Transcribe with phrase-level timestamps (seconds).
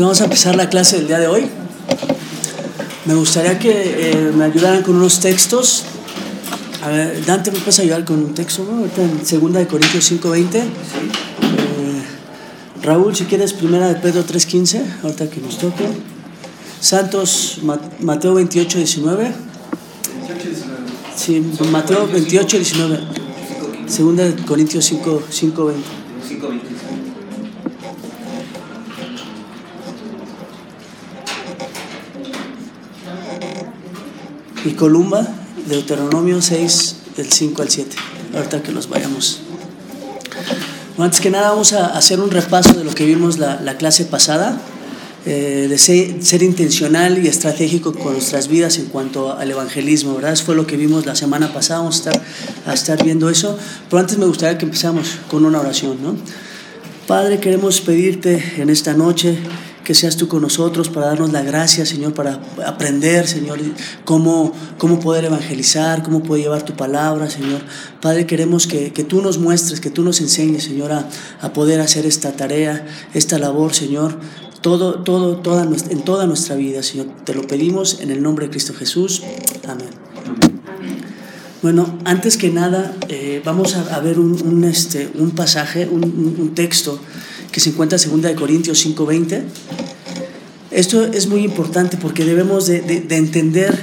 [0.00, 1.46] Vamos a empezar la clase del día de hoy.
[3.04, 5.84] Me gustaría que eh, me ayudaran con unos textos.
[6.82, 8.64] A ver, Dante, ¿me puedes ayudar con un texto?
[8.64, 8.78] ¿no?
[8.78, 10.56] Ahorita en 2 de Corintios 5.20.
[10.56, 10.64] Eh,
[12.82, 15.84] Raúl, si quieres, primera de Pedro 3.15, ahorita que nos toque.
[16.80, 17.58] Santos,
[18.00, 19.32] Mateo 28.19.
[21.14, 23.00] Sí, Mateo 28.19.
[23.86, 25.99] Segunda de Corintios 5.20.
[34.64, 35.26] y Columba,
[35.68, 37.96] Deuteronomio 6, del 5 al 7.
[38.34, 39.40] Ahorita que nos vayamos.
[40.98, 44.04] antes que nada vamos a hacer un repaso de lo que vimos la, la clase
[44.04, 44.60] pasada,
[45.26, 50.32] eh, de ser, ser, intencional y estratégico con nuestras vidas en cuanto al evangelismo, ¿verdad?
[50.32, 52.22] Eso fue lo que vimos la semana pasada, vamos a estar,
[52.66, 53.58] a estar viendo eso.
[53.88, 56.16] Pero antes me gustaría que empezamos con una oración, ¿no?
[57.06, 59.38] Padre, queremos pedirte en esta noche
[59.90, 63.58] que seas tú con nosotros para darnos la gracia, Señor, para aprender, Señor,
[64.04, 67.60] cómo, cómo poder evangelizar, cómo poder llevar tu palabra, Señor.
[68.00, 71.08] Padre, queremos que, que tú nos muestres, que tú nos enseñes, Señor, a,
[71.40, 74.16] a, poder hacer esta tarea, esta labor, Señor,
[74.60, 77.08] todo, todo, toda nuestra, en toda nuestra vida, Señor.
[77.24, 79.24] Te lo pedimos en el nombre de Cristo Jesús.
[79.66, 79.90] Amén.
[81.62, 87.00] Bueno, antes que nada, eh, vamos a, ver un, este, un pasaje, un texto
[87.52, 89.42] que se encuentra en 2 Corintios 5:20.
[90.70, 93.76] Esto es muy importante porque debemos de, de, de, entender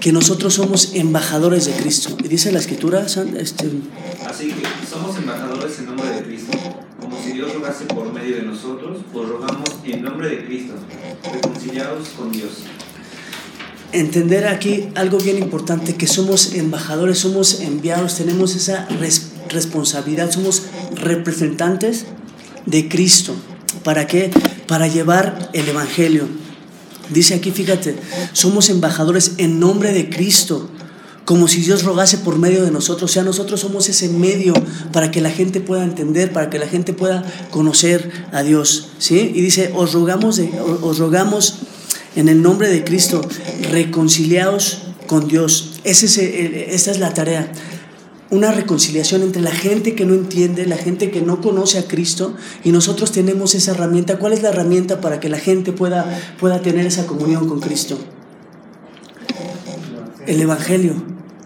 [0.00, 2.16] que nosotros somos embajadores de Cristo.
[2.24, 3.70] Y dice la escritura, este...
[4.26, 6.56] Así que somos embajadores en nombre de Cristo.
[7.00, 10.74] Como si Dios rogase por medio de nosotros, pues rogamos en nombre de Cristo,
[11.32, 12.50] reconciliados con Dios.
[13.92, 20.64] Entender aquí algo bien importante, que somos embajadores, somos enviados, tenemos esa res responsabilidad, somos
[20.94, 22.06] representantes
[22.66, 23.34] de Cristo.
[23.82, 24.30] ¿Para qué?
[24.66, 26.26] Para llevar el Evangelio.
[27.10, 27.96] Dice aquí, fíjate,
[28.32, 30.68] somos embajadores en nombre de Cristo,
[31.24, 33.10] como si Dios rogase por medio de nosotros.
[33.10, 34.54] O sea, nosotros somos ese medio
[34.92, 38.90] para que la gente pueda entender, para que la gente pueda conocer a Dios.
[38.98, 39.32] ¿sí?
[39.34, 40.40] Y dice, os rogamos,
[40.82, 41.58] os rogamos
[42.16, 43.20] en el nombre de Cristo,
[43.70, 45.74] reconciliados con Dios.
[45.84, 47.52] Ese es, esa es la tarea
[48.30, 52.34] una reconciliación entre la gente que no entiende, la gente que no conoce a Cristo
[52.64, 54.18] y nosotros tenemos esa herramienta.
[54.18, 57.98] ¿Cuál es la herramienta para que la gente pueda, pueda tener esa comunión con Cristo?
[60.26, 60.94] El Evangelio.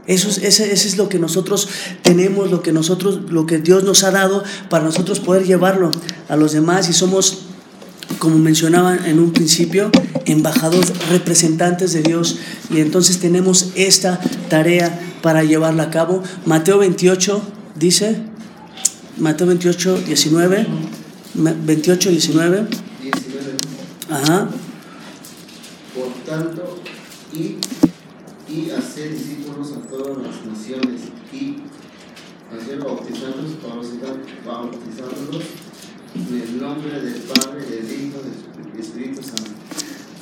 [0.06, 1.68] Eso es, ese es lo que nosotros
[2.02, 5.90] tenemos, lo que, nosotros, lo que Dios nos ha dado para nosotros poder llevarlo
[6.28, 7.42] a los demás y somos
[8.18, 9.90] como mencionaba en un principio,
[10.26, 12.38] embajadores, representantes de Dios.
[12.68, 16.22] Y entonces tenemos esta tarea para llevarla a cabo.
[16.46, 17.42] Mateo 28
[17.76, 18.22] dice,
[19.18, 20.66] Mateo 28, 19,
[21.34, 22.66] 28, 19.
[23.02, 23.50] 19.
[24.10, 24.48] Ajá.
[25.94, 26.80] Por tanto,
[27.32, 27.56] y,
[28.52, 31.56] y hacer discípulos a todas las naciones y
[32.56, 33.52] hacer bautizándolos,
[34.44, 35.44] bautizándolos
[36.14, 39.50] en el nombre del Padre, del Hijo, del Espíritu Santo.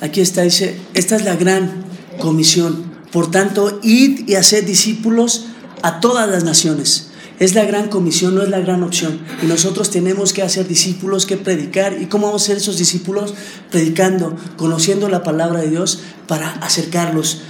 [0.01, 1.83] Aquí está, dice, esta es la gran
[2.19, 2.88] comisión.
[3.11, 5.47] Por tanto, id y haced discípulos
[5.81, 7.07] a todas las naciones.
[7.39, 9.19] Es la gran comisión, no es la gran opción.
[9.41, 12.01] Y nosotros tenemos que hacer discípulos, que predicar.
[12.01, 13.33] ¿Y cómo vamos a ser esos discípulos?
[13.71, 17.41] Predicando, conociendo la palabra de Dios para acercarlos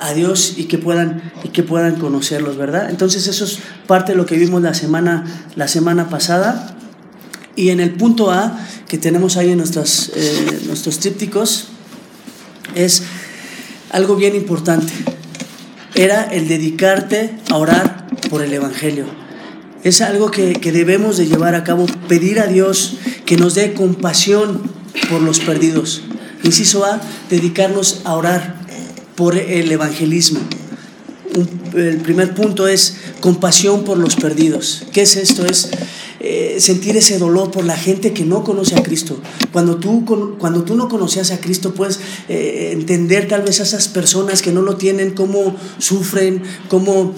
[0.00, 2.88] a, Dios y que, puedan, y que puedan conocerlos, ¿verdad?
[2.88, 6.76] Entonces eso es parte de lo que vimos la semana, la semana pasada.
[7.56, 11.68] Y en el punto A, que tenemos ahí en eh, nuestros trípticos,
[12.74, 13.02] es
[13.96, 14.92] algo bien importante.
[15.94, 19.06] Era el dedicarte a orar por el Evangelio.
[19.84, 23.72] Es algo que, que debemos de llevar a cabo, pedir a Dios que nos dé
[23.72, 24.70] compasión
[25.08, 26.02] por los perdidos.
[26.42, 28.56] Inciso A, dedicarnos a orar
[29.14, 30.40] por el evangelismo.
[31.74, 34.84] El primer punto es compasión por los perdidos.
[34.92, 35.46] ¿Qué es esto?
[35.46, 35.70] Es
[36.28, 39.20] eh, sentir ese dolor por la gente que no conoce a Cristo.
[39.52, 40.04] Cuando tú,
[40.38, 44.50] cuando tú no conocías a Cristo, puedes eh, entender tal vez a esas personas que
[44.50, 47.14] no lo tienen, cómo sufren, cómo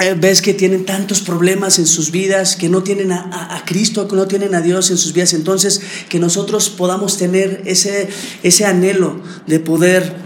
[0.00, 3.64] eh, ves que tienen tantos problemas en sus vidas, que no tienen a, a, a,
[3.64, 5.32] Cristo, que no tienen a Dios en sus vidas.
[5.32, 8.08] Entonces, que nosotros podamos tener ese,
[8.42, 10.24] ese anhelo de poder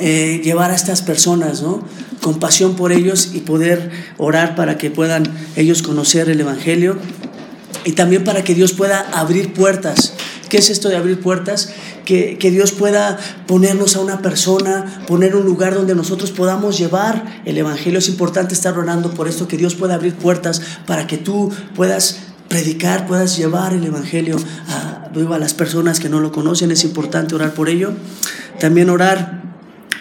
[0.00, 1.82] llevar a estas personas, ¿no?
[2.28, 5.22] Compasión por ellos y poder orar para que puedan
[5.56, 6.98] ellos conocer el Evangelio
[7.86, 10.12] y también para que Dios pueda abrir puertas.
[10.50, 11.70] ¿Qué es esto de abrir puertas?
[12.04, 13.16] Que, que, Dios pueda
[13.46, 17.98] ponernos a una persona, poner un lugar donde nosotros podamos llevar el Evangelio.
[17.98, 22.18] Es importante estar orando por esto, que Dios pueda abrir puertas para que tú puedas
[22.48, 24.36] predicar, puedas llevar el Evangelio
[24.68, 26.72] a, a las personas que no lo conocen.
[26.72, 27.94] Es importante orar por ello.
[28.60, 29.47] También orar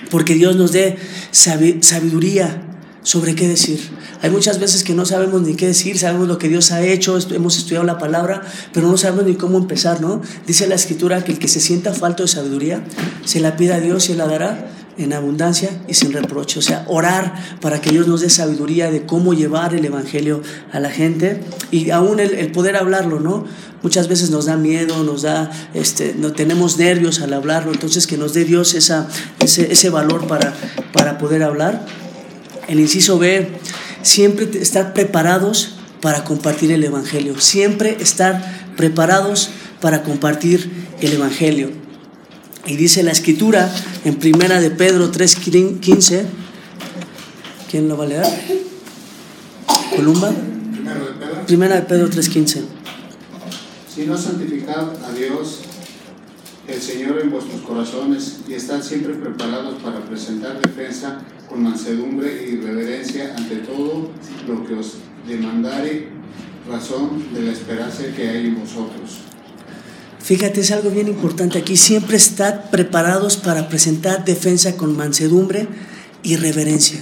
[0.10, 0.98] porque Dios nos dé
[1.32, 2.64] sabiduría
[3.04, 3.80] sobre qué decir.
[4.22, 7.18] Hay muchas veces que no sabemos ni qué decir, sabemos lo que Dios ha hecho,
[7.32, 8.42] hemos estudiado la palabra,
[8.74, 10.22] pero no sabemos ni cómo empezar, ¿no?
[10.46, 12.84] Dice la escritura que el que se sienta falto de sabiduría,
[13.24, 16.60] se la pida a Dios y Él la dará en abundancia y sin reproche.
[16.60, 20.42] O sea, orar para que Dios nos dé sabiduría de cómo llevar el Evangelio
[20.72, 21.42] a la gente
[21.72, 23.46] y aún el, poder hablarlo, ¿no?
[23.84, 28.18] Muchas veces nos da miedo, nos da, este, no tenemos nervios al hablarlo, entonces que
[28.18, 29.08] nos dé Dios esa,
[29.40, 30.54] ese, ese valor para,
[30.94, 31.86] para poder hablar.
[32.68, 33.48] El inciso B,
[34.02, 39.50] siempre estar preparados para compartir el Evangelio, siempre estar preparados
[39.80, 40.70] para compartir
[41.02, 41.87] el Evangelio.
[42.68, 43.74] Y dice la escritura
[44.04, 46.26] en primera de Pedro 3.15,
[47.72, 48.26] ¿quién lo va a leer?
[49.96, 50.34] ¿Columba?
[51.46, 52.64] Primera de Pedro 3.15.
[53.96, 55.62] Si no santificad a Dios,
[56.68, 62.58] el Señor en vuestros corazones, y estad siempre preparados para presentar defensa con mansedumbre y
[62.58, 64.12] reverencia ante todo
[64.46, 66.10] lo que os demandare
[66.70, 69.27] razón de la esperanza que hay en vosotros
[70.28, 71.78] Fíjate, es algo bien importante aquí.
[71.78, 75.70] Siempre estad preparados para presentar defensa con mansedumbre
[76.22, 77.02] y reverencia.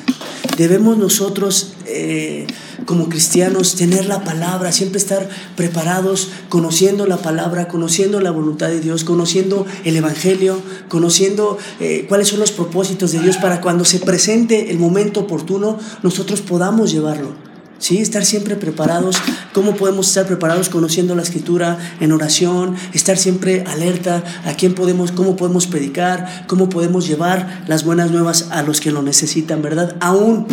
[0.60, 2.46] Debemos nosotros, eh,
[2.86, 8.80] como cristianos, tener la palabra, siempre estar preparados, conociendo la palabra, conociendo la voluntad de
[8.80, 13.98] Dios, conociendo el Evangelio, conociendo eh, cuáles son los propósitos de Dios para cuando se
[13.98, 17.55] presente el momento oportuno, nosotros podamos llevarlo.
[17.80, 18.00] ¿Sí?
[18.00, 19.18] Estar siempre preparados.
[19.54, 22.76] ¿Cómo podemos estar preparados conociendo la escritura en oración?
[22.94, 28.50] Estar siempre alerta a quién podemos, cómo podemos predicar, cómo podemos llevar las buenas nuevas
[28.52, 29.96] a los que lo necesitan, ¿verdad?
[30.00, 30.48] Aún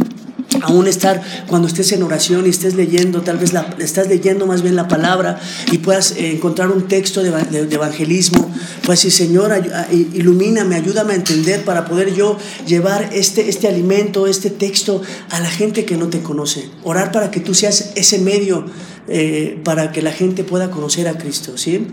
[0.62, 4.62] aún estar cuando estés en oración y estés leyendo, tal vez la, estás leyendo más
[4.62, 7.29] bien la palabra y puedas eh, encontrar un texto de,
[7.70, 8.50] evangelismo,
[8.85, 9.53] pues decir, Señor,
[9.93, 15.50] ilumíname, ayúdame a entender para poder yo llevar este, este alimento, este texto a la
[15.50, 16.69] gente que no te conoce.
[16.85, 18.67] Orar para que tú seas ese medio
[19.08, 21.88] eh, para que la gente pueda conocer a Cristo, ¿sí?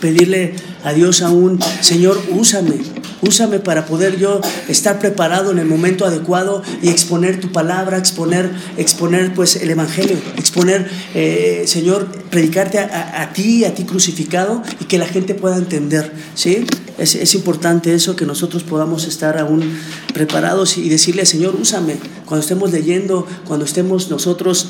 [0.00, 2.76] pedirle a Dios aún, Señor, úsame,
[3.22, 8.50] úsame para poder yo estar preparado en el momento adecuado y exponer tu palabra, exponer,
[8.76, 14.98] exponer pues el Evangelio, exponer, eh, Señor, predicarte a, ti, a ti crucificado y que
[14.98, 16.66] la gente pueda entender, ¿sí?
[16.98, 19.78] Es, es importante eso, que nosotros podamos estar aún
[20.14, 24.68] preparados y decirle, Señor, úsame, cuando estemos leyendo, cuando estemos nosotros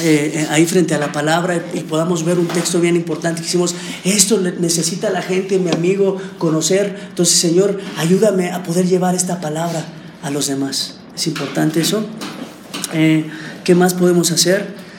[0.00, 3.46] eh, eh, ahí frente a la palabra y podamos ver un texto bien importante que
[3.46, 3.74] hicimos,
[4.04, 7.08] esto necesita la gente, mi amigo, conocer.
[7.08, 9.84] Entonces, Señor, ayúdame a poder llevar esta palabra
[10.22, 10.96] a los demás.
[11.14, 12.04] Es importante eso.
[12.92, 13.28] Eh,
[13.64, 14.90] ¿Qué más podemos hacer?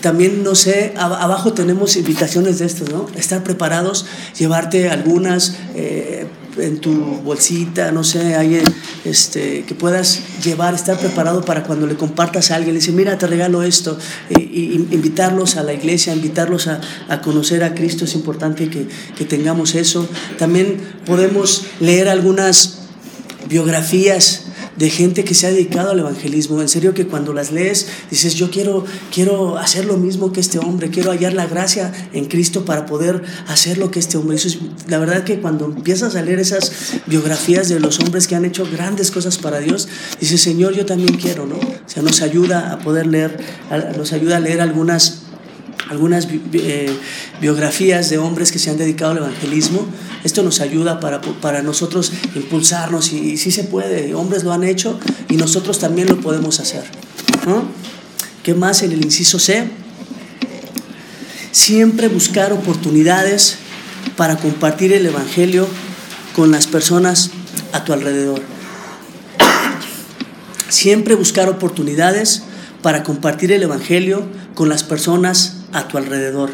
[0.00, 3.06] también, no sé, abajo tenemos invitaciones de estas, ¿no?
[3.14, 4.04] Estar preparados,
[4.36, 5.54] llevarte algunas,
[6.58, 8.62] en tu bolsita, no sé, ahí,
[9.04, 13.18] este, que puedas llevar, estar preparado para cuando le compartas a alguien, le dice, mira,
[13.18, 13.98] te regalo esto,
[14.30, 19.24] y, invitarlos a la iglesia, invitarlos a, a, conocer a Cristo, es importante que, que
[19.24, 20.08] tengamos eso.
[20.38, 22.80] También podemos leer algunas
[23.48, 24.46] biografías
[24.78, 26.60] de gente que se ha dedicado al evangelismo.
[26.60, 30.58] En serio que cuando las lees dices, yo quiero, quiero hacer lo mismo que este
[30.58, 34.58] hombre, quiero hallar la gracia en Cristo para poder hacer lo que este hombre hizo.
[34.86, 36.72] La verdad que cuando empiezas a leer esas
[37.06, 39.88] biografías de los hombres que han hecho grandes cosas para Dios,
[40.20, 41.56] dices, Señor, yo también quiero, ¿no?
[41.56, 43.38] O sea, nos ayuda a poder leer,
[43.96, 45.27] nos ayuda a leer algunas
[45.90, 46.94] algunas eh,
[47.40, 49.86] biografías de hombres que se han dedicado al evangelismo.
[50.24, 54.98] Esto nos ayuda para, para nosotros impulsarnos y, si se puede, hombres lo han hecho
[55.28, 56.84] y nosotros también lo podemos hacer.
[58.42, 59.68] ¿Qué más en el inciso C?
[61.50, 63.56] Siempre buscar oportunidades
[64.16, 65.66] para compartir el Evangelio
[66.34, 67.30] con las personas
[67.72, 68.42] a tu alrededor.
[70.68, 72.42] Siempre buscar oportunidades
[72.82, 76.50] para compartir el Evangelio con las personas a tu alrededor.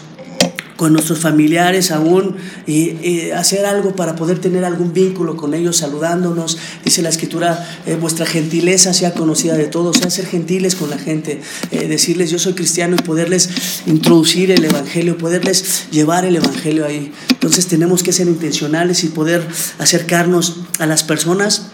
[0.84, 2.36] con nuestros familiares aún
[2.68, 6.58] y, hacer algo para poder tener algún vínculo con ellos saludándonos.
[6.84, 10.98] Dice la escritura, eh, vuestra gentileza sea conocida de todos, sea ser gentiles con la
[10.98, 11.40] gente,
[11.72, 13.50] eh, decirles yo soy cristiano y poderles
[13.86, 17.14] introducir el Evangelio, poderles llevar el Evangelio ahí.
[17.30, 19.48] Entonces tenemos que ser intencionales y poder
[19.80, 21.68] acercarnos a las personas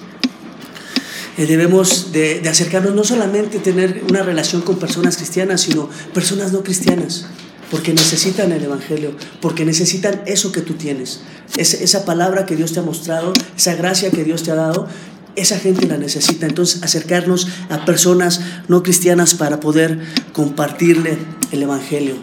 [1.35, 6.61] eh, debemos de, acercarnos no solamente tener una relación con personas cristianas, sino personas no
[6.61, 7.25] cristianas
[7.71, 11.21] porque necesitan el Evangelio, porque necesitan eso que tú tienes,
[11.57, 14.87] es, esa palabra que Dios te ha mostrado, esa gracia que Dios te ha dado,
[15.35, 16.45] esa gente la necesita.
[16.45, 19.99] Entonces acercarnos a personas no cristianas para poder
[20.33, 21.17] compartirle
[21.51, 22.15] el Evangelio,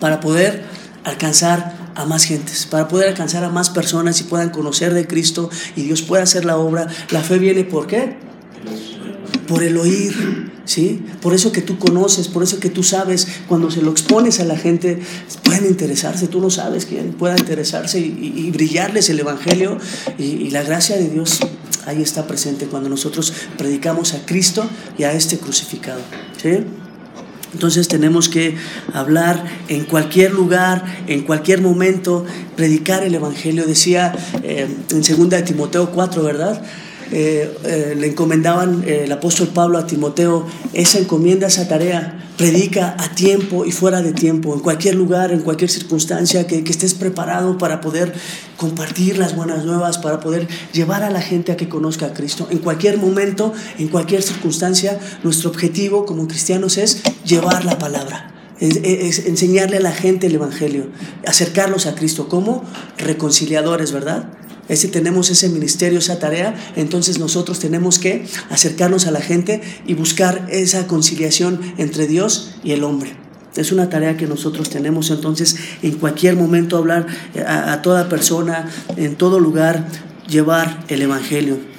[0.00, 0.64] para poder
[1.04, 5.50] alcanzar a más gentes, para poder alcanzar a más personas y puedan conocer de Cristo
[5.76, 6.88] y Dios pueda hacer la obra.
[7.10, 8.16] La fe viene por qué?
[9.46, 11.04] Por el oír ¿sí?
[11.20, 14.44] Por eso que tú conoces, por eso que tú sabes, cuando se lo expones a
[14.44, 14.98] la gente,
[15.44, 19.78] pueden interesarse, tú no sabes quién pueda interesarse y, brillarles el Evangelio
[20.18, 21.40] y, la gracia de Dios
[21.86, 26.00] ahí está presente cuando nosotros predicamos a Cristo y a este crucificado,
[26.40, 26.64] ¿sí?
[27.52, 28.56] Entonces tenemos que
[28.92, 33.64] hablar en cualquier lugar, en cualquier momento, predicar el Evangelio.
[33.64, 36.60] Decía eh, en 2 de Timoteo 4, ¿verdad?
[37.12, 42.96] Eh, eh, le encomendaban eh, el apóstol Pablo a Timoteo, esa encomienda, esa tarea, predica
[42.98, 47.58] a tiempo y fuera de tiempo, en cualquier lugar, en cualquier circunstancia, que, estés preparado
[47.58, 48.12] para poder
[48.56, 52.48] compartir las buenas nuevas, para poder llevar a la gente a que conozca a Cristo.
[52.50, 58.30] En cualquier momento, en cualquier circunstancia, nuestro objetivo como cristianos es llevar la palabra.
[58.60, 60.86] Enseñarle a la gente el Evangelio,
[61.26, 62.64] acercarlos a Cristo como
[62.98, 64.28] reconciliadores, ¿verdad?
[64.68, 69.94] Si tenemos ese ministerio, esa tarea, entonces nosotros tenemos que acercarnos a la gente y
[69.94, 73.16] buscar esa conciliación entre Dios y el hombre.
[73.56, 77.06] Es una tarea que nosotros tenemos entonces en cualquier momento hablar
[77.46, 79.86] a, a toda persona, en todo lugar,
[80.28, 81.73] llevar el Evangelio.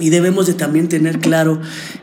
[0.00, 1.60] Y debemos de también tener claro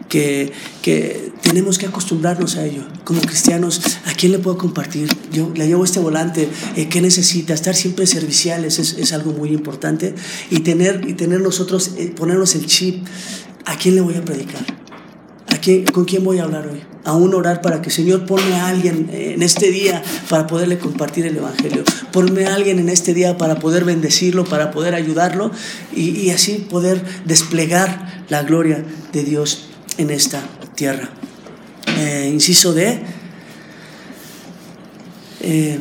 [0.08, 2.84] que, que, tenemos que acostumbrarnos a ello.
[3.04, 5.10] Como cristianos, ¿a quién le puedo compartir?
[5.32, 7.54] Yo le llevo este volante, eh, ¿qué necesita?
[7.54, 10.14] Estar siempre serviciales es, es, algo muy importante.
[10.52, 13.06] Y tener, y tener nosotros, eh, ponernos el chip,
[13.66, 14.66] ¿a quién le voy a predicar?
[15.48, 16.97] ¿A quién, ¿Con quién voy a hablar hoy?
[17.08, 21.38] Aún orar para que Señor ponme a alguien en este día para poderle compartir el
[21.38, 21.86] Evangelio.
[22.12, 25.50] Ponme a alguien en este día para poder bendecirlo, para poder ayudarlo
[25.96, 28.84] y, así poder desplegar la gloria
[29.14, 30.42] de Dios en esta
[30.76, 31.10] tierra.
[31.98, 33.00] Eh, inciso de
[35.40, 35.80] eh,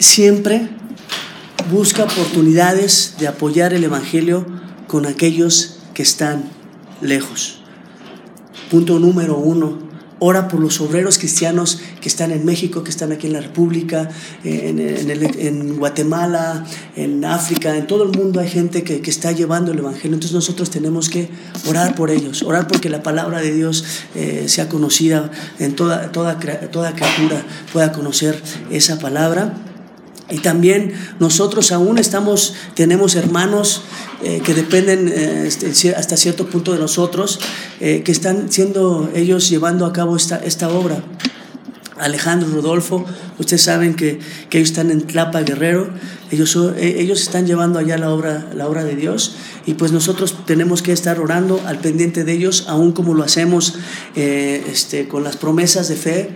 [0.00, 0.68] siempre
[1.70, 4.44] busca oportunidades de apoyar el Evangelio
[4.88, 6.50] con aquellos que están
[7.00, 7.60] lejos.
[8.68, 9.85] Punto número uno,
[10.18, 14.08] Ora por los obreros cristianos que están en México, que están aquí en la República,
[14.44, 16.64] en, en, Guatemala,
[16.96, 20.14] en África, en todo el mundo hay gente que, está llevando el Evangelio.
[20.14, 21.28] Entonces nosotros tenemos que
[21.68, 26.38] orar por ellos, orar porque la palabra de Dios eh, sea conocida en toda, toda
[26.38, 26.94] criatura,
[27.72, 29.54] pueda conocer esa palabra.
[30.28, 33.82] Y también nosotros aún estamos, tenemos hermanos
[34.24, 37.38] eh, que dependen eh, este, hasta cierto punto de nosotros,
[37.80, 41.04] eh, que están siendo ellos llevando a cabo esta, esta obra.
[41.96, 43.06] Alejandro, Rodolfo,
[43.38, 44.18] ustedes saben que,
[44.50, 45.90] que ellos están en Tlapa Guerrero,
[46.30, 49.36] ellos, ellos están llevando allá la obra, la obra de Dios.
[49.64, 53.76] Y pues nosotros tenemos que estar orando al pendiente de ellos, aún como lo hacemos
[54.14, 56.30] este, con las promesas de fe,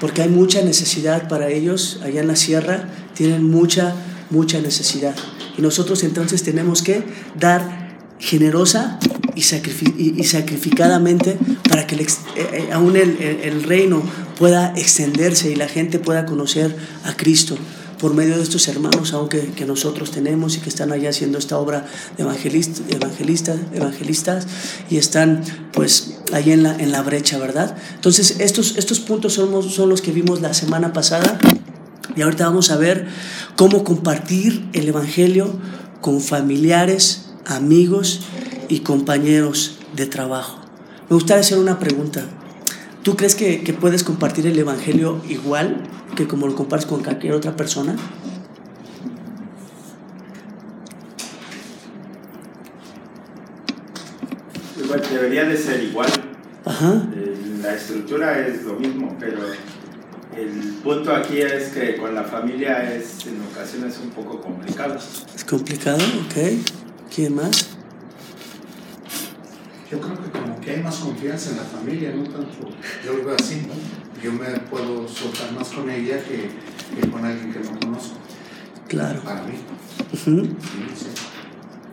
[0.00, 3.94] porque hay mucha necesidad para ellos allá en la sierra, tienen mucha,
[4.30, 5.14] mucha necesidad.
[5.56, 7.02] Y nosotros entonces tenemos que
[7.38, 7.86] dar
[8.18, 8.98] generosa
[9.34, 11.36] y, sacrificadamente
[11.68, 14.02] para que eh, eh, aún el reino
[14.38, 16.74] pueda extenderse y la gente pueda conocer
[17.04, 17.56] a Cristo
[17.98, 21.58] por medio de estos hermanos, aunque que nosotros tenemos y que están allá haciendo esta
[21.58, 21.86] obra
[22.16, 24.46] de evangelista, evangelistas,
[24.90, 27.76] y están pues ahí en la, en la brecha, ¿verdad?
[27.94, 31.38] Entonces estos, estos puntos son, son los que vimos la semana pasada
[32.14, 33.06] y ahorita vamos a ver
[33.56, 35.58] cómo compartir el Evangelio
[36.00, 38.22] con familiares, amigos
[38.68, 40.58] y compañeros de trabajo.
[41.08, 42.24] Me gustaría hacer una pregunta.
[43.06, 45.84] ¿Tú crees que, que, puedes compartir el Evangelio igual
[46.16, 47.94] que como lo compartes con cualquier otra persona?
[54.76, 56.08] Igual, debería de ser igual.
[56.64, 57.06] Ajá.
[57.14, 59.38] Eh, la estructura es lo mismo, pero
[60.36, 64.98] el punto aquí es que con la familia es en ocasiones un poco complicado.
[65.32, 66.58] Es complicado, ok.
[67.14, 67.76] ¿Quién más?
[69.90, 72.70] Yo creo que como que hay más confianza en la familia, no tanto,
[73.04, 73.74] yo lo veo así, ¿no?
[74.22, 76.50] Yo me puedo soltar más con ella que
[76.94, 78.16] que con alguien que no conozco.
[78.88, 79.20] Claro.
[79.22, 79.54] Para mí.
[80.12, 80.48] Ujú.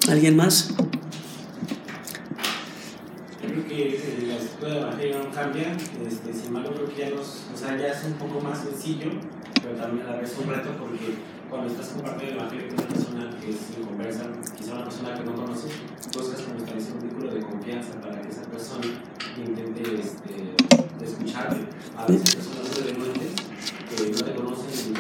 [0.10, 0.74] ¿Alguien más?
[3.54, 7.10] Creo que eh, la estructura del evangelio no cambia, este, sin embargo creo que ya,
[7.12, 9.12] nos, o sea, ya es un poco más sencillo,
[9.62, 11.14] pero también a la vez un reto porque
[11.52, 14.26] cuando estás compartiendo el evangelio con una persona que es inconversa,
[14.58, 15.72] quizá una persona que no conoces,
[16.18, 18.88] buscas como establecer un vínculo de confianza para que esa persona
[19.38, 21.58] intente este, escucharte.
[21.96, 23.34] A veces personas delincuentes
[23.86, 25.00] que no te conocen ni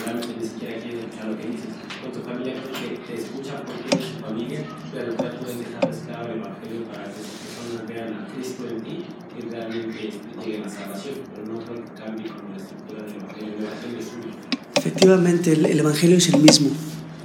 [0.63, 1.69] siquiera quieren escuchar lo que dices.
[2.01, 4.59] Con tu familia que te escuchan porque eres su familia,
[4.91, 8.81] pero ya puedes dejar esclavo el evangelio para que esas personas vean a Cristo en
[8.83, 9.05] ti
[9.37, 10.11] y realmente
[10.43, 13.53] lleguen a salvación, pero no creo que cambie como la estructura del evangelio.
[13.57, 14.37] El evangelio es único.
[14.75, 16.69] Efectivamente, el, el Evangelio es el mismo.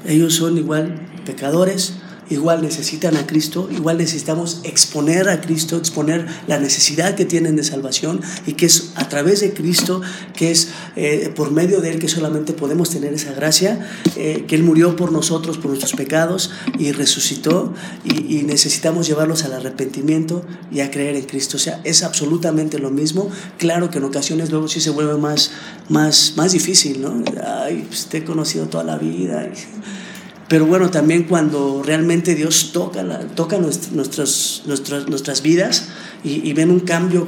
[0.06, 1.94] Ellos son igual pecadores,
[2.30, 7.64] igual necesitan a Cristo, igual necesitamos exponer a Cristo, exponer la necesidad que tienen de
[7.64, 10.00] salvación y que es a través de Cristo,
[10.36, 14.54] que es eh, por medio de Él que solamente podemos tener esa gracia, eh, que
[14.54, 17.72] Él murió por nosotros, por nuestros pecados y resucitó
[18.04, 21.56] y, y necesitamos llevarlos al arrepentimiento y a creer en Cristo.
[21.56, 23.30] O sea, es absolutamente lo mismo.
[23.58, 25.50] Claro que en ocasiones luego sí se vuelve más,
[25.88, 27.22] más, más difícil, ¿no?
[27.64, 29.44] Ay, pues te he conocido toda la vida.
[29.46, 30.07] y-
[30.48, 35.88] pero bueno, también cuando realmente Dios toca, la, toca nuestras, nuestras, nuestras, vidas
[36.24, 37.26] y, y ven un cambio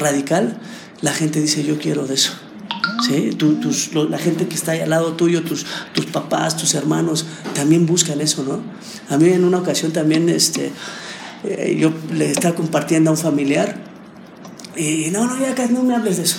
[0.00, 0.58] radical,
[1.00, 2.32] la gente dice, yo quiero de eso.
[3.06, 3.30] ¿Sí?
[3.36, 6.74] Tú- tus- lo- la gente que está ahí al lado tuyo, tus, tus papás, tus
[6.74, 8.60] hermanos, también buscan eso, ¿no?
[9.08, 10.72] A mí en una ocasión también este,
[11.44, 13.76] eh, yo le estaba compartiendo a un familiar
[14.76, 16.38] y no, no, ya casi no me hables de eso.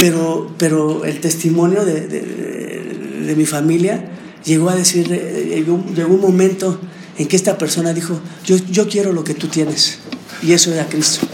[0.00, 4.02] Pero, pero el testimonio de, de- de- de mi familia
[4.44, 6.80] llegó a decir, eh, llegó, llegó un momento
[7.18, 9.98] en que esta persona dijo, yo, yo quiero lo que tú tienes.
[10.42, 11.26] Y eso era Cristo.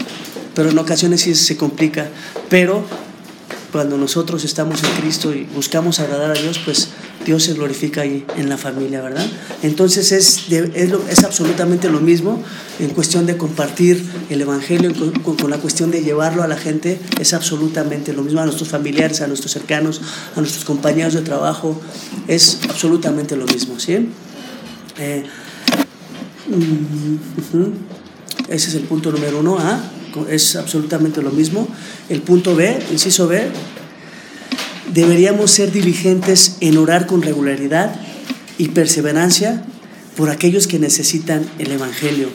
[0.53, 2.09] Pero en ocasiones sí se complica.
[2.49, 2.83] Pero
[3.71, 6.89] cuando nosotros estamos en Cristo y buscamos agradar a Dios, pues
[7.27, 9.27] Dios se glorifica ahí en la familia, ¿verdad?
[9.61, 12.41] Entonces es, es, absolutamente lo mismo
[12.79, 14.93] en cuestión de compartir el Evangelio,
[15.23, 19.19] con, la cuestión de llevarlo a la gente, es absolutamente lo mismo a nuestros familiares,
[19.19, 20.01] a nuestros cercanos,
[20.37, 21.81] a nuestros compañeros de trabajo,
[22.29, 24.07] es absolutamente lo mismo, ¿sí?
[24.97, 25.25] Eh,
[26.47, 27.71] mm.
[28.47, 29.59] Ese es el punto número uno.
[29.59, 29.81] A,
[30.29, 31.67] es absolutamente lo mismo.
[32.07, 33.49] El punto B, inciso B,
[34.93, 37.95] deberíamos ser diligentes en orar con regularidad
[38.57, 39.63] y perseverancia
[40.15, 42.29] por aquellos que necesitan el Evangelio.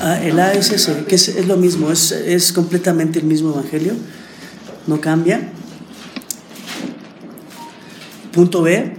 [0.00, 3.94] Ah, el A es que es, es lo mismo, es, es completamente el mismo Evangelio,
[4.86, 5.50] no cambia.
[8.32, 8.94] Punto B,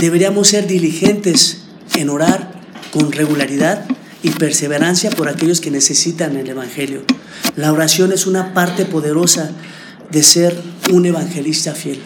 [0.00, 1.62] deberíamos ser diligentes
[1.94, 2.60] en orar
[2.92, 3.86] con regularidad
[4.24, 7.02] y perseverancia por aquellos que necesitan el Evangelio.
[7.56, 9.52] La oración es una parte poderosa
[10.10, 10.60] de ser
[10.90, 12.00] un evangelista fiel.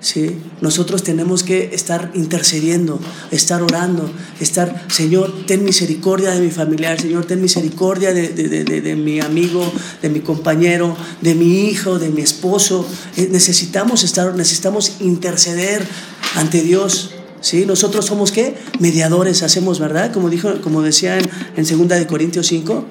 [0.00, 0.36] ¿sí?
[0.60, 3.00] Nosotros tenemos que estar intercediendo,
[3.30, 8.80] estar orando, estar, Señor, ten misericordia de mi familiar, Señor, ten misericordia de, de- de-
[8.80, 9.70] de- mi amigo,
[10.02, 12.86] de mi compañero, de mi hijo, de mi esposo.
[13.16, 15.86] Eh, Necesitamos estar, necesitamos interceder
[16.36, 17.10] ante Dios.
[17.44, 17.66] ¿Sí?
[17.66, 18.54] Nosotros somos qué?
[18.80, 20.10] Mediadores hacemos, ¿verdad?
[20.14, 22.86] Como dijo, como decía en, en 2 de Corintios 5,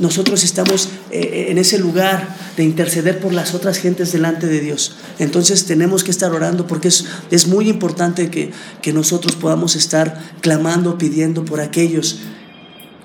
[0.00, 4.96] nosotros estamos eh, en ese lugar de interceder por las otras gentes delante de Dios.
[5.20, 8.50] Entonces tenemos que estar orando porque es, es muy importante que,
[8.82, 12.18] que nosotros podamos estar clamando, pidiendo por aquellos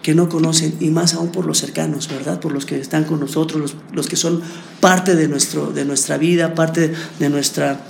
[0.01, 2.39] que no conocen y más aún por los cercanos, ¿verdad?
[2.39, 4.41] Por los que están con nosotros, los, los que son
[4.79, 7.81] parte de, nuestro, de nuestra vida, parte de, nuestra,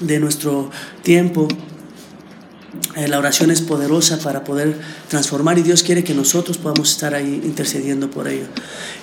[0.00, 0.70] de nuestro
[1.02, 1.46] tiempo.
[2.94, 7.14] Eh, la oración es poderosa para poder transformar y Dios quiere que nosotros podamos estar
[7.14, 8.46] ahí intercediendo por ello.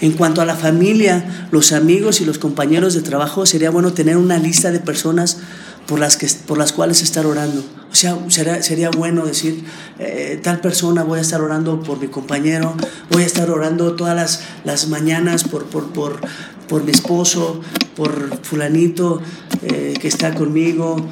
[0.02, 4.18] En cuanto a la familia, los amigos y los compañeros de trabajo, sería bueno tener
[4.18, 5.38] una lista de personas
[5.88, 7.64] por las, que, por las cuales estar orando.
[7.92, 9.64] O sea, sería, bueno decir,
[10.00, 12.76] eh, tal persona voy a estar orando por mi compañero,
[13.12, 16.20] voy a estar orando todas las, las mañanas por, por, por,
[16.68, 17.62] por mi esposo,
[17.96, 19.22] por fulanito
[19.62, 21.08] eh, que está conmigo,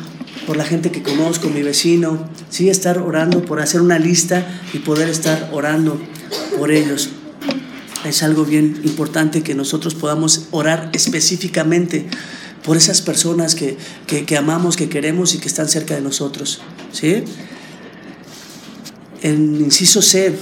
[0.52, 4.80] por la gente que conozco, mi vecino, sí, estar orando por hacer una lista y
[4.80, 5.98] poder estar orando
[6.60, 7.08] por ellos.
[8.04, 12.06] Es algo bien importante que nosotros podamos orar específicamente
[12.66, 16.62] por esas personas que, que, amamos, que queremos y que están cerca de nosotros.
[16.92, 17.24] ¿sí?
[19.22, 20.36] En inciso C,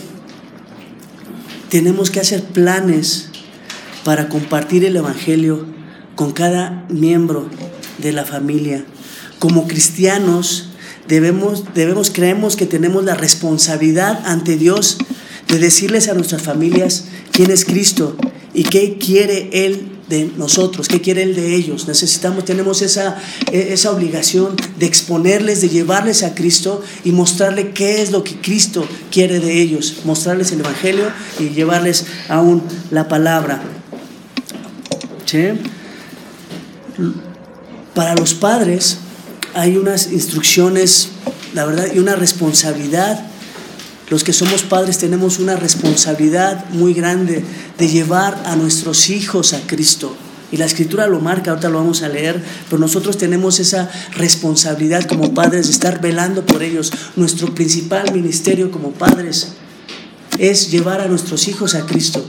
[1.69, 3.29] tenemos que hacer planes
[4.03, 5.67] para compartir el Evangelio
[6.15, 7.47] con cada miembro
[7.99, 8.83] de la familia
[9.39, 10.69] como cristianos
[11.07, 14.97] debemos, debemos, creemos que tenemos la responsabilidad ante Dios
[15.47, 18.15] de decirles a nuestras familias quién es Cristo
[18.53, 20.87] ¿Y qué quiere Él de nosotros?
[20.87, 21.87] ¿Qué quiere Él de ellos?
[21.87, 23.17] Necesitamos, tenemos esa,
[23.51, 28.35] e, esa obligación de exponerles, de llevarles a Cristo y mostrarle qué es lo que
[28.41, 29.97] Cristo quiere de ellos.
[30.03, 31.05] Mostrarles el Evangelio
[31.39, 33.61] y llevarles aún la palabra.
[37.93, 38.97] Para los padres
[39.53, 41.09] hay unas instrucciones,
[41.53, 43.29] la verdad, y una responsabilidad
[44.09, 47.43] los que somos padres tenemos una responsabilidad muy grande
[47.77, 50.15] de llevar a nuestros hijos a Cristo.
[50.51, 55.05] Y la escritura lo marca, ahorita lo vamos a leer, pero nosotros tenemos esa responsabilidad
[55.05, 56.91] como padres de estar velando por ellos.
[57.15, 59.49] Nuestro principal ministerio como padres
[60.39, 62.25] es llevar a nuestros hijos a Cristo.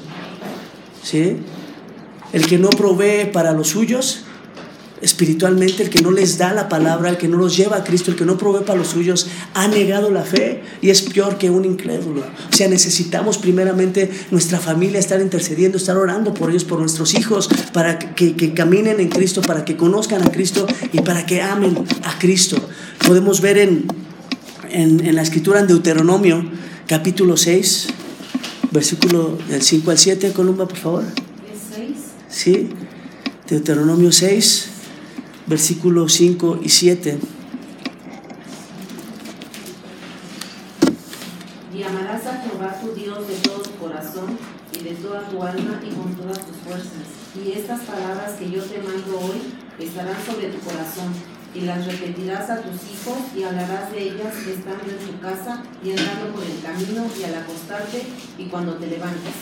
[1.03, 1.39] ¿Sí?
[2.35, 4.25] El que no provee para los suyos,
[5.03, 8.11] espiritualmente, el que no les da la palabra, el que no los lleva a Cristo,
[8.11, 11.51] el que no provee para los suyos, ha negado la fe y es peor que
[11.51, 12.21] un incrédulo.
[12.21, 17.49] O sea, necesitamos primeramente nuestra familia estar intercediendo, estar orando por ellos, por nuestros hijos,
[17.73, 22.19] para que, caminen en Cristo, para que conozcan a Cristo y para que amen a
[22.19, 22.57] Cristo.
[23.07, 23.87] Podemos ver en,
[24.71, 26.45] en, la escritura en Deuteronomio,
[26.87, 27.87] capítulo 6,
[28.71, 31.05] versículo del 5 al 7, Columba, por favor.
[31.05, 31.91] ¿Es 6?
[32.29, 32.69] Sí,
[33.49, 34.70] Deuteronomio 6
[35.51, 37.19] versículos 5 y 7.
[41.75, 44.39] Y amarás a Jehová tu Dios de todo tu corazón
[44.73, 47.05] y de toda tu alma y con todas tus fuerzas.
[47.35, 49.41] Y estas palabras que yo te mando hoy
[49.81, 51.13] estarán sobre tu corazón
[51.53, 55.91] y las repetirás a tus hijos y hablarás de ellas estando en tu casa y
[55.91, 58.05] andando por el camino y al acostarte
[58.39, 59.35] y cuando te levantes.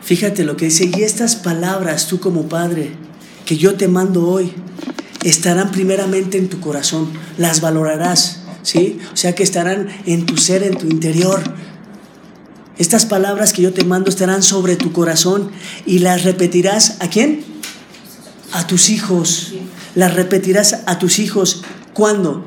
[0.00, 3.09] Fíjate lo que dice, y estas palabras tú como padre
[3.50, 4.52] que yo te mando hoy
[5.24, 9.00] estarán primeramente en tu corazón, las valorarás, ¿sí?
[9.12, 11.42] O sea que estarán en tu ser, en tu interior.
[12.78, 15.50] Estas palabras que yo te mando estarán sobre tu corazón
[15.84, 17.42] y las repetirás a quién?
[18.52, 19.54] A tus hijos.
[19.96, 21.64] Las repetirás a tus hijos.
[21.92, 22.44] ¿Cuándo?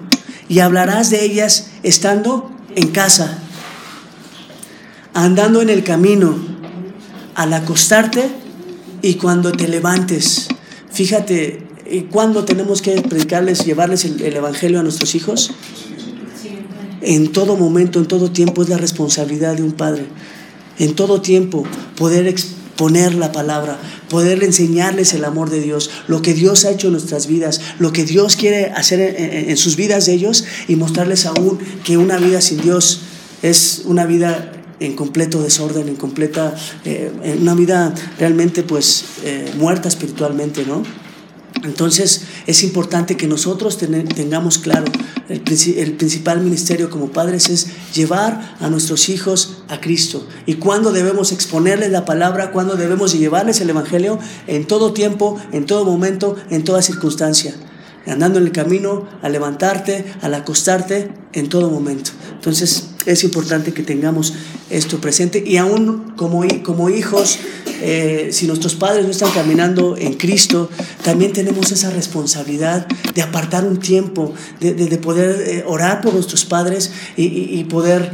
[0.48, 3.40] Y hablarás de ellas estando en casa,
[5.14, 6.38] andando en el camino,
[7.36, 8.30] al acostarte
[9.02, 10.48] y cuando te levantes.
[10.94, 11.64] Fíjate,
[12.12, 15.52] ¿cuándo tenemos que predicarles, llevarles el, Evangelio a nuestros hijos?
[17.02, 20.06] En todo momento, en todo tiempo es la responsabilidad de un padre.
[20.78, 21.64] En todo tiempo
[21.98, 26.88] poder exponer la palabra, poder enseñarles el amor de Dios, lo que Dios ha hecho
[26.88, 29.00] en nuestras vidas, lo que Dios quiere hacer
[29.50, 33.02] en, sus vidas de ellos y mostrarles aún que una vida sin Dios
[33.42, 36.56] es una vida en completo desorden, en completa,
[36.86, 40.84] eh, en una vida realmente pues eh, muerta espiritualmente, ¿no?
[41.64, 44.86] Entonces es importante que nosotros tengamos claro,
[45.30, 45.44] el,
[45.78, 50.28] el, principal ministerio como padres es llevar a nuestros hijos a Cristo.
[50.46, 55.66] Y cuando debemos exponerles la palabra, cuando debemos llevarles el Evangelio, en todo tiempo, en
[55.66, 57.56] todo momento, en toda circunstancia
[58.06, 62.12] andando en el camino, al levantarte, al acostarte, en todo momento.
[62.34, 64.34] Entonces es importante que tengamos
[64.70, 67.40] esto presente y aún como, como hijos,
[67.82, 70.70] eh, si nuestros padres no están caminando en Cristo,
[71.04, 76.92] también tenemos esa responsabilidad de apartar un tiempo, de, poder eh, orar por nuestros padres
[77.18, 78.12] y poder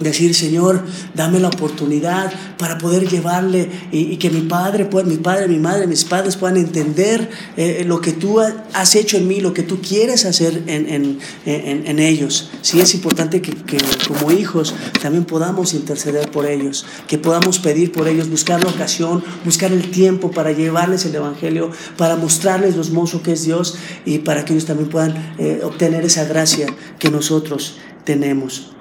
[0.00, 0.84] decir, Señor,
[1.14, 6.04] dame la oportunidad para poder llevarle y, que mi padre, mi padre, mi madre, mis
[6.04, 10.24] padres puedan entender eh, lo que tú has hecho en mí, lo que tú quieres
[10.24, 12.50] hacer en, en, ellos.
[12.62, 17.92] Sí es importante que, que, como hijos también podamos interceder por ellos, que podamos pedir
[17.92, 22.82] por ellos, buscar la ocasión, buscar el tiempo para llevarles el Evangelio, para mostrarles lo
[22.82, 26.66] hermoso que es Dios y para que ellos también puedan eh, obtener esa gracia
[26.98, 28.72] que nosotros tenemos.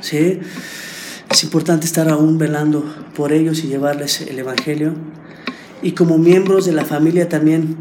[0.00, 0.40] ¿Sí?
[1.30, 2.84] Es importante estar aún velando
[3.14, 4.94] por ellos y llevarles el Evangelio.
[5.82, 7.76] Y como miembros de la familia también,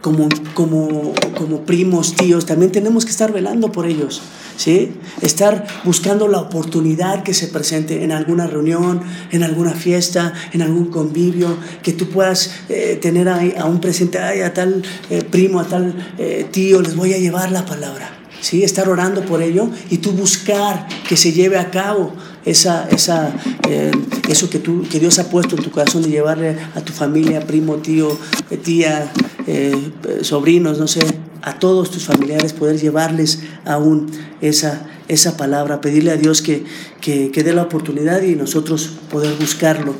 [0.00, 4.22] como, como, como primos, tíos, también tenemos que estar velando por ellos.
[4.56, 4.90] ¿Sí?
[5.22, 10.86] Estar buscando la oportunidad que se presente en alguna reunión, en alguna fiesta, en algún
[10.86, 15.64] convivio, que tú puedas eh, tener ahí a un presente, a tal eh, primo, a
[15.64, 18.17] tal eh, tío, les voy a llevar la palabra.
[18.40, 18.64] ¿Sí?
[18.64, 22.12] estar orando por ello y tú buscar que se lleve a cabo
[22.44, 23.34] esa, esa,
[23.68, 23.90] eh,
[24.28, 27.40] eso que, tú, que Dios ha puesto en tu corazón de llevarle a tu familia,
[27.40, 28.16] primo, tío,
[28.62, 29.12] tía,
[29.46, 31.00] eh, sobrinos, no sé,
[31.42, 36.64] a todos tus familiares, poder llevarles aún esa, esa palabra, pedirle a Dios que,
[37.00, 39.94] que, dé la oportunidad y nosotros poder buscarlo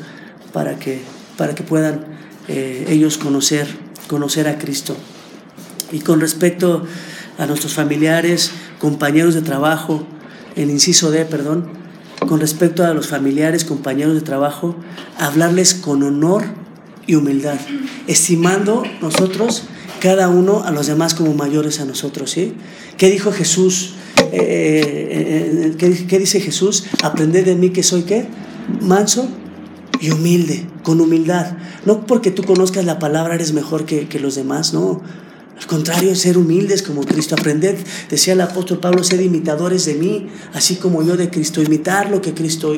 [0.53, 1.01] para que,
[1.37, 2.05] para que puedan
[2.47, 3.67] eh, ellos conocer,
[4.07, 4.95] conocer a Cristo.
[5.91, 6.83] Y con respecto
[7.39, 10.05] a nuestros familiares, compañeros de trabajo,
[10.55, 11.67] el inciso D, perdón,
[12.27, 14.75] con respecto a los familiares, compañeros de trabajo,
[15.17, 16.43] hablarles con honor
[17.07, 17.57] y humildad,
[18.07, 19.63] estimando nosotros
[20.01, 22.53] cada uno a los demás como mayores a nosotros, ¿sí?
[22.97, 23.93] ¿Qué dijo Jesús?
[24.17, 26.85] Eh, eh, eh, ¿qué, dice Jesús?
[27.03, 28.27] Aprended de mí que soy qué?
[28.81, 29.29] Manso
[30.01, 31.57] y humilde, con humildad.
[31.85, 35.01] No porque tú conozcas la palabra eres mejor que, que los demás, no.
[35.59, 37.35] Al contrario, ser humildes como Cristo.
[37.35, 37.75] Aprended,
[38.09, 41.61] decía el apóstol Pablo, ser imitadores de mí, así como yo de Cristo.
[41.61, 42.73] Imitar lo que Cristo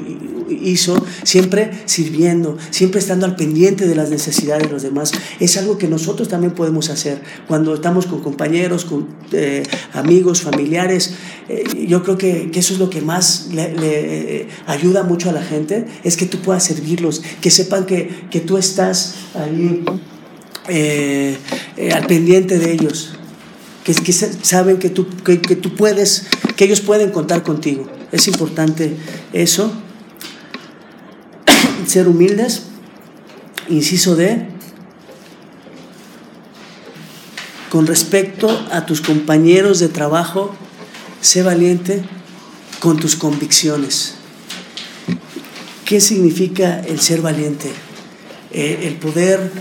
[0.50, 5.12] hizo, siempre sirviendo, siempre estando al pendiente de las necesidades de los demás.
[5.39, 9.63] Es algo que nosotros también podemos hacer cuando estamos con compañeros, con eh,
[9.94, 11.13] amigos, familiares.
[11.50, 15.44] Eh, yo creo que, eso es lo que más le, eh, ayuda mucho a la
[15.44, 19.84] gente, es que tú puedas servirlos, que sepan que, que tú estás ahí
[20.67, 21.38] eh,
[21.78, 23.13] eh, al pendiente de ellos,
[23.84, 27.89] que, saben que tú, que, tú puedes, que ellos pueden contar contigo.
[28.12, 28.95] Es importante
[29.34, 29.71] eso.
[31.88, 32.63] Ser humildes,
[33.69, 34.47] inciso de,
[37.69, 40.54] con respecto a tus compañeros de trabajo,
[41.21, 42.04] sé valiente
[42.80, 44.15] con tus convicciones.
[45.86, 47.71] ¿Qué significa el ser valiente?
[48.52, 49.52] Eh, el poder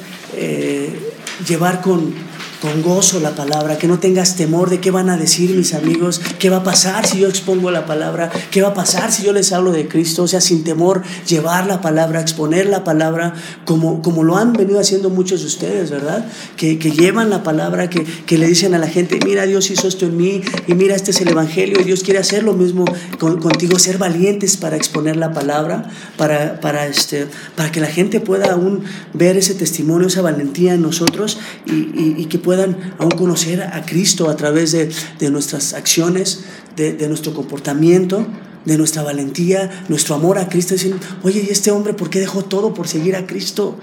[0.43, 1.13] eh,
[1.47, 2.15] llevar con,
[2.61, 6.21] con gozo la palabra, que no tengas temor de qué van a decir mis amigos,
[6.39, 9.33] qué va a pasar si yo expongo la palabra, qué va a pasar si yo
[9.33, 14.03] les hablo de Cristo, o sea, sin temor, llevar la palabra, exponer la palabra, como,
[14.03, 16.27] como lo han venido haciendo muchos de ustedes, ¿verdad?
[16.57, 19.89] Que, que llevan la palabra, que, que, le dicen a la gente, mira, Dios hizo
[19.89, 22.85] esto en mí, y mira, este es el Evangelio, y Dios quiere hacer lo mismo
[23.19, 28.53] contigo, ser valientes para exponer la palabra, para, para, este, para que la gente pueda
[28.53, 28.83] aún
[29.15, 33.63] ver ese testimonio, esa valentía en nosotros, y, y, y que pueda puedan aún conocer
[33.63, 36.41] a Cristo a través de, nuestras acciones,
[36.75, 38.27] de, nuestro comportamiento,
[38.65, 42.43] de nuestra valentía, nuestro amor a Cristo, diciendo, oye, ¿y este hombre por qué dejó
[42.43, 43.79] todo por seguir a Cristo?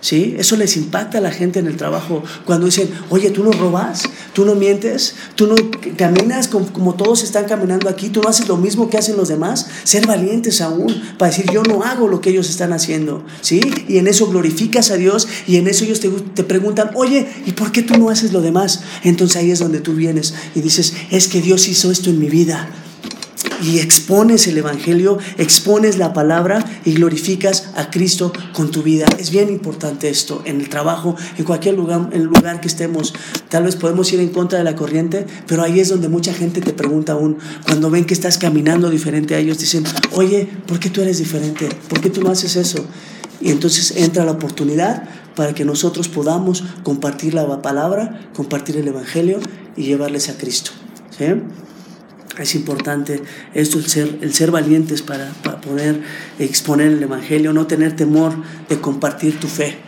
[0.00, 0.34] ¿Sí?
[0.38, 4.04] Eso les impacta a la gente en el trabajo cuando dicen, oye, tú no robas,
[4.32, 5.56] tú no mientes, tú no
[5.96, 9.66] caminas como, todos están caminando aquí, tú no haces lo mismo que hacen los demás.
[9.84, 13.24] Ser valientes aún para decir, yo no hago lo que ellos están haciendo.
[13.42, 13.60] ¿Sí?
[13.88, 17.52] Y en eso glorificas a Dios y en eso ellos te, te preguntan, oye, ¿y
[17.52, 18.80] por qué tú no haces lo demás?
[19.04, 22.30] Entonces ahí es donde tú vienes y dices, es que Dios hizo esto en mi
[22.30, 22.70] vida
[23.62, 29.06] y expones el Evangelio, expones la palabra y glorificas a Cristo con tu vida.
[29.18, 33.14] Es bien importante esto en el trabajo, en cualquier lugar, en el lugar que estemos.
[33.48, 36.60] Tal vez podemos ir en contra de la corriente, pero ahí es donde mucha gente
[36.60, 40.90] te pregunta aún, cuando ven que estás caminando diferente a ellos, dicen, oye, ¿por qué
[40.90, 41.68] tú eres diferente?
[41.88, 42.84] ¿Por qué tú no haces eso?
[43.40, 49.40] Y entonces entra la oportunidad para que nosotros podamos compartir la palabra, compartir el Evangelio
[49.76, 50.72] y llevarles a Cristo.
[51.16, 51.24] ¿Sí?
[52.38, 53.22] Es importante
[53.54, 56.00] esto, el ser, valientes para, poder
[56.38, 58.34] exponer el Evangelio, no tener temor
[58.68, 59.78] de compartir tu fe,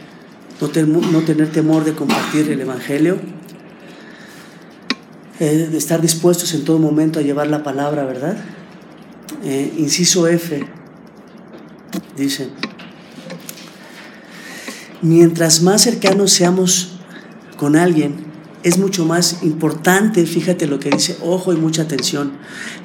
[0.61, 3.19] no, no tener temor de compartir el Evangelio,
[5.41, 8.37] eh, de estar dispuestos en todo momento a llevar la palabra, ¿verdad?
[9.45, 10.65] Eh, inciso F,
[12.17, 12.49] dice,
[15.01, 16.99] mientras más cercanos seamos
[17.57, 18.32] con alguien,
[18.63, 22.33] es mucho más importante, fíjate lo que dice, ojo y mucha atención,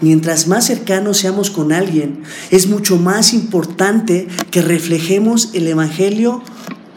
[0.02, 6.42] mientras más cercanos seamos con alguien, es mucho más importante que reflejemos el Evangelio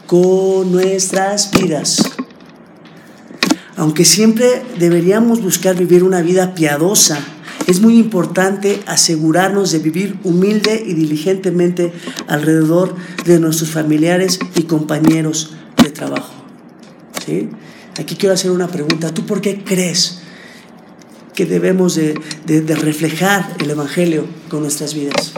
[0.07, 2.01] con nuestras vidas.
[3.77, 7.19] Aunque siempre deberíamos buscar vivir una vida piadosa,
[7.67, 11.93] es muy importante asegurarnos de vivir humilde y diligentemente
[12.27, 16.33] alrededor de nuestros familiares y compañeros de trabajo.
[17.25, 17.49] ¿Sí?
[18.01, 19.13] Aquí quiero hacer una pregunta.
[19.13, 20.21] ¿Tú por qué crees
[21.35, 22.15] que debemos de,
[22.81, 25.33] reflejar el Evangelio con nuestras vidas?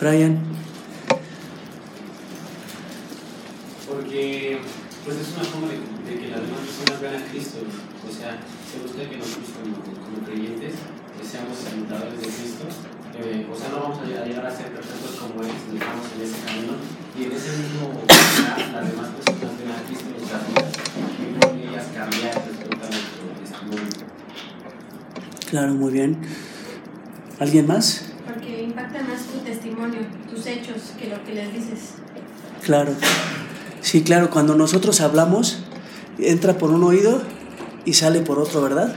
[0.00, 0.40] Brian.
[3.88, 4.58] Porque
[5.04, 7.58] pues es una forma de, que las demás personas vean a Cristo.
[8.02, 10.74] O sea, se busca que nosotros como, creyentes
[11.22, 12.66] seamos imitadores de Cristo.
[13.22, 16.38] Eh, o sea, no vamos a llegar a ser perfectos como Él, estamos en ese
[16.42, 16.74] camino.
[17.18, 20.18] Y en ese mismo las demás personas ven a Cristo
[25.50, 26.18] Claro, muy bien.
[27.38, 28.02] ¿Alguien más?
[28.26, 31.94] Porque impacta más tu testimonio, tus hechos, que lo que les dices.
[32.62, 32.92] Claro.
[33.80, 35.60] Sí, claro, cuando nosotros hablamos,
[36.18, 37.22] entra por un oído
[37.86, 38.94] y sale por otro, ¿verdad?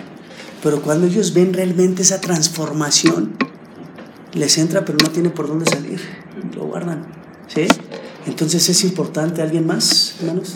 [0.61, 3.37] Pero cuando ellos ven realmente esa transformación,
[4.33, 6.01] les entra pero no tiene por dónde salir.
[6.55, 7.05] Lo guardan.
[7.47, 7.67] ¿Sí?
[8.25, 9.41] Entonces es importante.
[9.41, 10.55] ¿Alguien más, hermanos?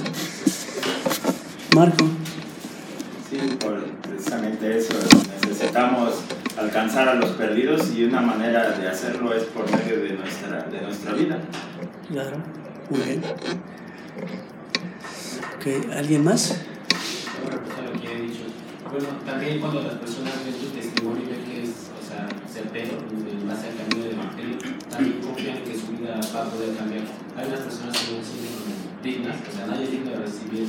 [1.76, 2.06] Marco.
[3.30, 4.94] Sí, por precisamente eso.
[5.48, 6.22] Necesitamos
[6.58, 10.82] alcanzar a los perdidos y una manera de hacerlo es por medio de nuestra, de
[10.82, 11.40] nuestra vida.
[12.10, 12.38] Claro,
[12.90, 13.24] muy bien.
[15.94, 16.56] ¿Alguien más?
[18.92, 23.00] Bueno, también cuando las personas ven tu testimonio y ven que es, o sea, certero
[23.02, 24.58] en base al camino del Evangelio,
[24.90, 27.25] también confían que su vida va a poder cambiar.
[27.36, 30.68] Hay unas personas que no se sienten dignas, o sea, nadie es digno de recibir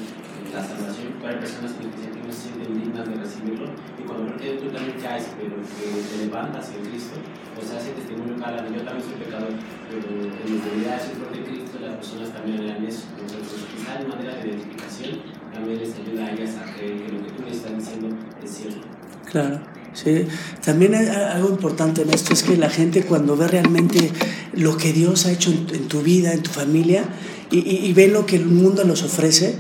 [0.53, 3.67] la salvación, pero hay personas que no se sienten dignas de recibirlo,
[3.99, 7.17] y cuando ven que tú también caes, pero que te levantas en Cristo,
[7.55, 9.55] o sea, ese testimonio cala, yo también soy pecador,
[9.89, 13.07] pero en mi realidad soy de Cristo, las personas también eran eso.
[13.15, 17.25] Entonces, quizá de manera de identificación también les ayuda a ellas a creer que lo
[17.25, 18.09] que tú me estás diciendo
[18.43, 18.87] es cierto.
[19.25, 19.76] Claro.
[19.97, 20.27] Sí,
[20.63, 24.11] también algo importante en esto es que la gente cuando ve realmente
[24.53, 27.05] lo que Dios ha hecho en, tu vida, en tu familia,
[27.51, 29.55] y, y, ven lo que el mundo los ofrece,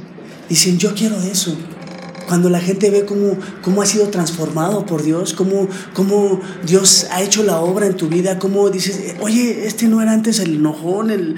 [0.48, 1.56] dicen, yo quiero eso.
[2.26, 7.22] Cuando la gente ve cómo, cómo ha sido transformado por Dios, cómo, cómo Dios ha
[7.22, 11.10] hecho la obra en tu vida, cómo dices, oye, este no era antes el enojón,
[11.10, 11.36] el,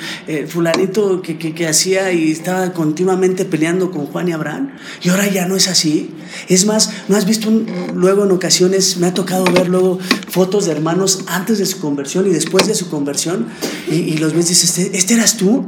[0.48, 4.70] fulanito que, que, que, hacía y estaba continuamente peleando con Juan y Abraham,
[5.02, 6.10] y ahora ya no es así.
[6.48, 7.50] Es más, ¿no has visto
[7.94, 9.98] luego en ocasiones, me ha tocado ver luego
[10.28, 13.46] fotos de hermanos antes de su conversión y después de su conversión,
[13.90, 15.66] y, y los ves y dices, ¿este, ¿este eras tú?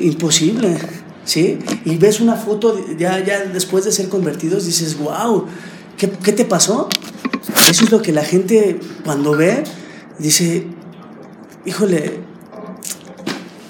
[0.00, 0.78] Imposible.
[1.30, 1.60] ¿Sí?
[1.84, 5.46] Y ves una foto ya, ya después de ser convertidos, dices, wow,
[5.96, 6.88] ¿qué, ¿qué, te pasó?
[7.70, 9.62] Eso es lo que la gente cuando ve,
[10.18, 10.66] dice,
[11.64, 12.18] híjole,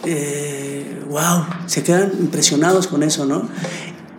[0.07, 3.47] eh, wow, se quedan impresionados con eso, ¿no?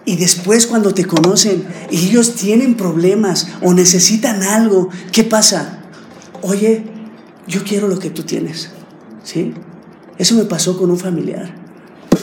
[0.06, 5.80] Y después cuando te conocen y ellos tienen problemas o necesitan algo, ¿qué pasa?
[6.44, 6.84] Oye,
[7.48, 8.70] yo quiero lo que tú tienes,
[9.24, 9.56] ¿sí?
[10.20, 11.56] Eso me pasó con un familiar.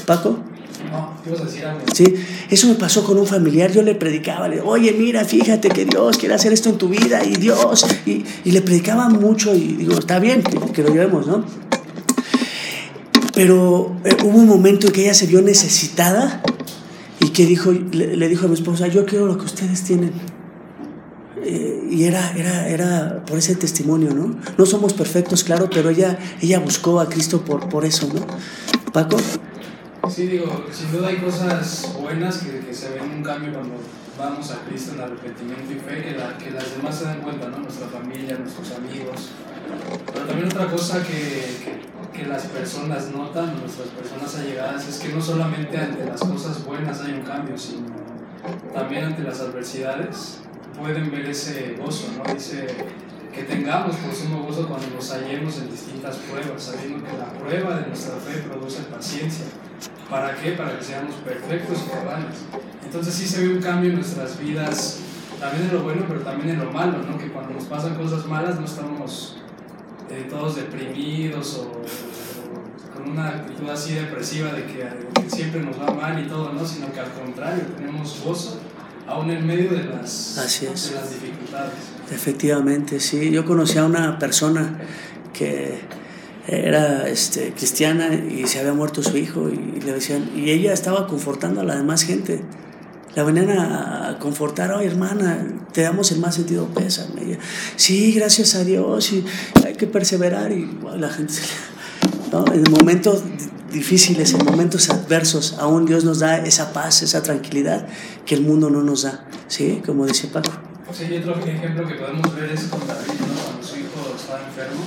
[0.07, 0.48] Paco.
[0.91, 1.15] No,
[1.45, 1.81] decir algo.
[1.95, 2.15] Sí,
[2.51, 3.73] eso me pasó con un familiar.
[3.73, 7.25] Yo le predicaba, le, oye, mira, fíjate que Dios quiere hacer esto en tu vida
[7.25, 7.87] y Dios.
[8.07, 11.45] Y, y le predicaba mucho y digo, está bien que lo llevemos, ¿no?
[13.35, 16.43] Pero eh, hubo un momento en que ella se vio necesitada
[17.21, 20.13] y que dijo, le, le dijo a mi esposa, yo quiero lo que ustedes tienen.
[21.45, 24.37] Eh, y era, era, era por ese testimonio, ¿no?
[24.57, 28.21] No somos perfectos, claro, pero ella, ella buscó a Cristo por, por eso, ¿no?
[28.93, 29.17] Paco.
[30.07, 33.75] Sí, digo, sin duda hay cosas buenas que, que, se ven un cambio cuando
[34.19, 37.49] vamos a Cristo en arrepentimiento y fe, que, la, que las demás se dan cuenta,
[37.49, 37.59] ¿no?
[37.59, 39.31] Nuestra familia, nuestros amigos.
[40.13, 41.83] Pero también otra cosa que,
[42.13, 47.01] que, las personas notan, nuestras personas allegadas, es que no solamente ante las cosas buenas
[47.03, 47.89] hay un cambio, sino
[48.73, 50.39] también ante las adversidades
[50.79, 52.33] pueden ver ese gozo, ¿no?
[52.33, 52.67] Dice
[53.33, 57.77] que tengamos por sumo gozo cuando nos hallemos en distintas pruebas, sabiendo que la prueba
[57.81, 59.47] de nuestra fe produce paciencia.
[60.11, 60.53] ¿Para qué?
[60.53, 62.37] Para que seamos perfectos y cabales.
[62.85, 65.01] Entonces sí se ve un cambio en nuestras vidas,
[65.39, 67.19] también en lo bueno, pero también en lo malo, ¿no?
[67.19, 69.37] Que cuando nos pasan cosas malas no estamos
[70.11, 74.89] eh, todos deprimidos o, o, con una actitud así depresiva de que,
[75.23, 76.67] que, siempre nos va mal y todo, ¿no?
[76.67, 78.59] Sino que al contrario, tenemos gozo,
[79.07, 81.98] aún en medio de las, de las dificultades.
[82.11, 83.31] Efectivamente, sí.
[83.31, 84.79] Yo conocí a una persona
[85.33, 85.79] que
[86.47, 91.07] era este, cristiana y se había muerto su hijo y le decían, y ella estaba
[91.07, 92.43] confortando a la demás gente.
[93.15, 97.23] La venían a confortar, oh hermana, te damos el más sentido pésame.
[97.23, 97.39] Ella,
[97.77, 99.25] sí, gracias a Dios, y
[99.67, 100.53] hay que perseverar.
[100.53, 101.35] Y la gente,
[102.33, 102.45] ¿no?
[102.53, 103.25] en momentos
[103.73, 107.87] difíciles, en momentos adversos, aún Dios nos da esa paz, esa tranquilidad
[108.25, 109.83] que el mundo no nos da, ¿sí?
[109.85, 110.68] Como dice Paco.
[110.93, 113.43] Sí, y otro ejemplo que podemos ver es con David, ¿no?
[113.45, 114.85] cuando su hijo estaba enfermo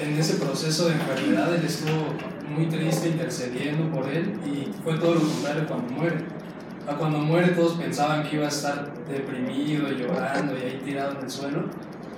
[0.00, 2.14] en ese proceso de enfermedad él estuvo
[2.54, 6.16] muy triste intercediendo por él y fue todo lo contrario cuando muere.
[6.98, 11.30] Cuando muere todos pensaban que iba a estar deprimido, llorando y ahí tirado en el
[11.30, 11.64] suelo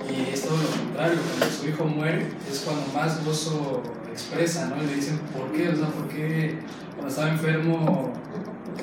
[0.08, 1.18] y es todo lo contrario.
[1.38, 4.82] Cuando su hijo muere es cuando más gozo expresa, ¿no?
[4.82, 5.68] Y le dicen, ¿por qué?
[5.68, 6.58] O sea, ¿por qué
[6.94, 8.12] cuando estaba enfermo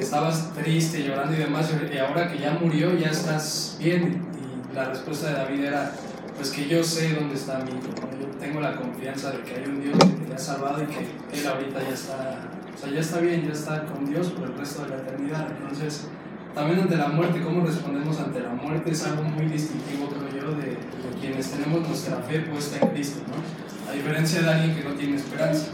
[0.03, 4.23] estabas triste, llorando y demás y ahora que ya murió ya estás bien?
[4.71, 5.91] Y la respuesta de David era,
[6.36, 9.65] pues que yo sé dónde está mi hijo, yo tengo la confianza de que hay
[9.67, 12.39] un Dios que te ha salvado y que Él ahorita ya está,
[12.73, 15.48] o sea, ya está bien, ya está con Dios por el resto de la eternidad.
[15.62, 16.08] Entonces,
[16.54, 20.52] también ante la muerte, cómo respondemos ante la muerte es algo muy distintivo, creo yo,
[20.58, 23.91] de, de quienes tenemos nuestra fe puesta en Cristo, ¿no?
[23.91, 25.67] A diferencia de alguien que no tiene esperanza,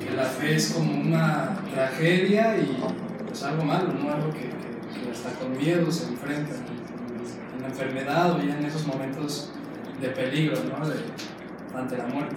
[0.00, 2.76] que la fe es como una tragedia y
[3.32, 4.12] pues algo malo, ¿no?
[4.12, 8.58] Algo que, que, que hasta con miedo se enfrenta en, en la enfermedad o ya
[8.58, 9.48] en esos momentos
[10.02, 10.86] de peligro, ¿no?
[10.86, 10.96] De,
[11.74, 12.36] ante la muerte.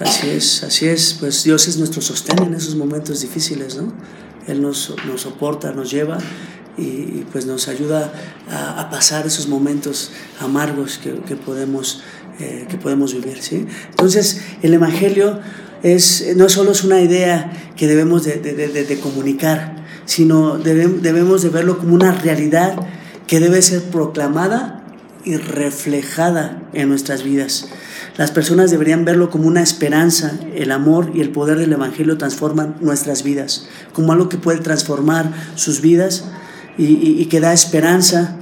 [0.00, 3.92] Así es, así es, pues Dios es nuestro sostén en esos momentos difíciles, ¿no?
[4.48, 6.18] Él nos, nos soporta, nos lleva
[6.76, 8.12] y pues nos ayuda
[8.48, 12.02] a, pasar esos momentos amargos que, podemos,
[12.38, 13.42] eh, que podemos vivir.
[13.42, 13.66] ¿sí?
[13.90, 15.40] Entonces el Evangelio
[15.82, 21.94] es, no solo es una idea que debemos de, comunicar, sino debemos de verlo como
[21.94, 22.76] una realidad
[23.26, 24.84] que debe ser proclamada
[25.24, 27.68] y reflejada en nuestras vidas.
[28.16, 30.38] Las personas deberían verlo como una esperanza.
[30.54, 35.32] El amor y el poder del Evangelio transforman nuestras vidas, como algo que puede transformar
[35.54, 36.24] sus vidas
[36.76, 38.36] y, que da esperanza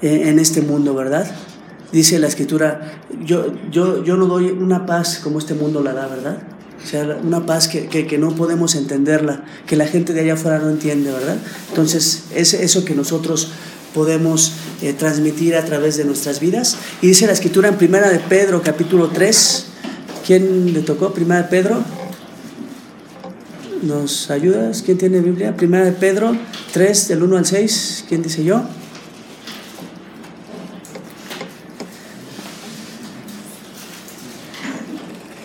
[0.00, 1.30] eh, en este mundo, ¿verdad?
[1.92, 2.92] Dice la escritura,
[3.24, 6.38] yo, no doy una paz como este mundo la da, ¿verdad?
[6.82, 10.58] O sea, una paz que, que, no podemos entenderla, que la gente de allá afuera
[10.58, 11.36] no entiende, ¿verdad?
[11.68, 13.48] Entonces, es eso que nosotros
[13.94, 16.76] podemos eh, transmitir a través de nuestras vidas.
[17.00, 19.66] Y dice la escritura en Primera de Pedro, capítulo 3.
[20.26, 21.12] ¿Quién le tocó?
[21.12, 21.82] Primera de Pedro.
[23.82, 24.82] ¿Nos ayudas?
[24.82, 25.56] ¿Quién tiene Biblia?
[25.56, 26.36] Primera de Pedro
[26.72, 28.04] 3, del 1 al 6.
[28.08, 28.62] ¿Quién dice yo?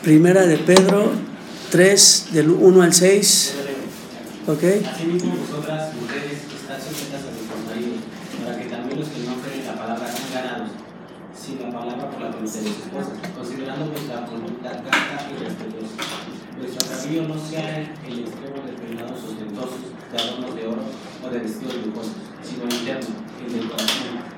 [0.08, 1.12] Primera de Pedro
[1.70, 3.55] 3, del 1 al 6.
[4.47, 4.64] ¿Ok?
[4.88, 8.08] Asimismo, vosotras, mujeres, estad sujetas a vuestros maridos,
[8.39, 10.72] para que también los que no creen la palabra sean ganados,
[11.36, 16.38] sin la palabra por la que de sus esposas, considerando vuestra conducta casta y respetuosa
[16.58, 20.84] nuestro atavío no sea el extremo de peinados ostentosos, de adornos de oro
[21.22, 23.12] o de vestidos lujosos, sino interno,
[23.45, 24.37] el del corazón,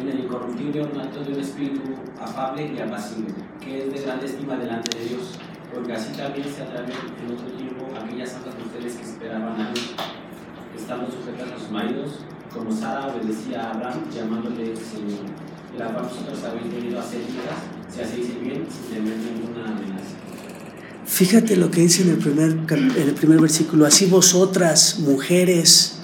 [0.00, 1.80] en el incorruptible ornato de un espíritu
[2.20, 5.38] afable y apacible, que es de gran estima delante de Dios,
[5.72, 9.94] porque así también se atraen en otro tiempo aquellas santas mujeres que esperaban a Dios,
[10.76, 12.20] estando sujetas a sus maridos,
[12.52, 15.26] como Sara obedecía a Abraham, llamándole Señor,
[15.78, 17.20] la cual vosotros habéis venido a ser
[17.92, 20.14] si hacéis el bien, sin temer ninguna amenaza.
[21.06, 23.86] Fíjate lo que dice en el primer, en el primer versículo.
[23.86, 25.98] Así vosotras, mujeres,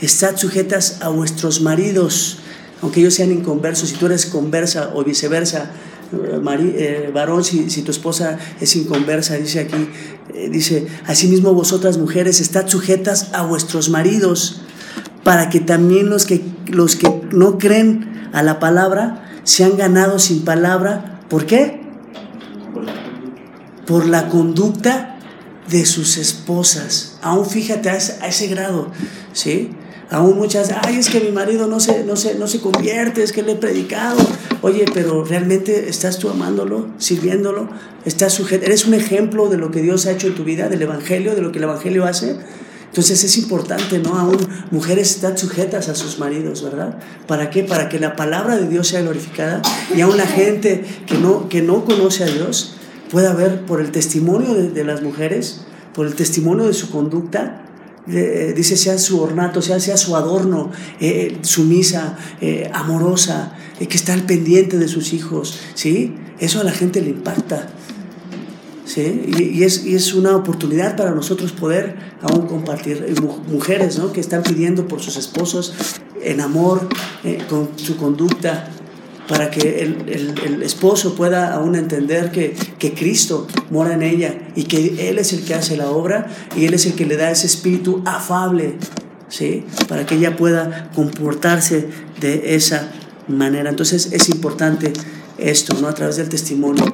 [0.00, 2.41] estad sujetas a vuestros maridos,
[2.82, 5.70] aunque ellos sean inconversos, si tú eres conversa o viceversa,
[6.12, 6.40] eh,
[6.76, 9.88] eh, varón, si, tu esposa es inconversa, dice aquí,
[10.34, 14.62] eh, dice, asimismo vosotras mujeres, estad sujetas a vuestros maridos,
[15.24, 20.44] para que también los que, los que no creen a la palabra sean ganados sin
[20.44, 21.20] palabra.
[21.28, 21.82] ¿Por qué?
[23.86, 25.16] por la conducta
[25.68, 27.18] de sus esposas.
[27.22, 28.90] Aún fíjate a ese, grado,
[29.32, 29.70] ¿sí?
[30.12, 33.32] Aún muchas, ay, es que mi marido no se, no, se, no se convierte, es
[33.32, 34.18] que le he predicado.
[34.60, 37.68] Oye, pero realmente estás tú amándolo, sirviéndolo,
[38.04, 40.82] estás sujeto, eres un ejemplo de lo que Dios ha hecho en tu vida, del
[40.82, 42.36] Evangelio, de lo que el Evangelio hace.
[42.92, 44.18] Entonces es importante, ¿no?
[44.18, 44.36] Aún
[44.70, 46.98] mujeres están sujetas a sus maridos, ¿verdad?
[47.26, 47.64] ¿Para qué?
[47.64, 49.62] Para que la palabra de Dios sea glorificada
[49.96, 52.74] y aún la gente que no, que no conoce a Dios
[53.10, 55.62] pueda ver por el testimonio de, las mujeres,
[55.94, 57.61] por el testimonio de su conducta,
[58.06, 64.12] dice sea su ornato, sea, sea su adorno, eh, sumisa, eh, amorosa, eh, que está
[64.12, 66.14] al pendiente de sus hijos, ¿sí?
[66.38, 67.68] Eso a la gente le impacta.
[68.84, 69.22] ¿Sí?
[69.38, 73.14] Y, es, y, es, una oportunidad para nosotros poder aún compartir.
[73.46, 74.12] Mujeres ¿no?
[74.12, 75.72] que están pidiendo por sus esposos
[76.20, 76.88] en amor,
[77.48, 78.68] con su conducta,
[79.28, 82.54] para que el, esposo pueda aún entender que,
[82.94, 86.74] Cristo mora en ella y que Él es el que hace la obra y Él
[86.74, 88.74] es el que le da ese espíritu afable,
[89.28, 89.64] ¿sí?
[89.88, 91.88] Para que ella pueda comportarse
[92.20, 92.92] de esa
[93.28, 93.70] manera.
[93.70, 94.92] Entonces es importante
[95.38, 95.88] esto, ¿no?
[95.88, 96.84] A través del testimonio.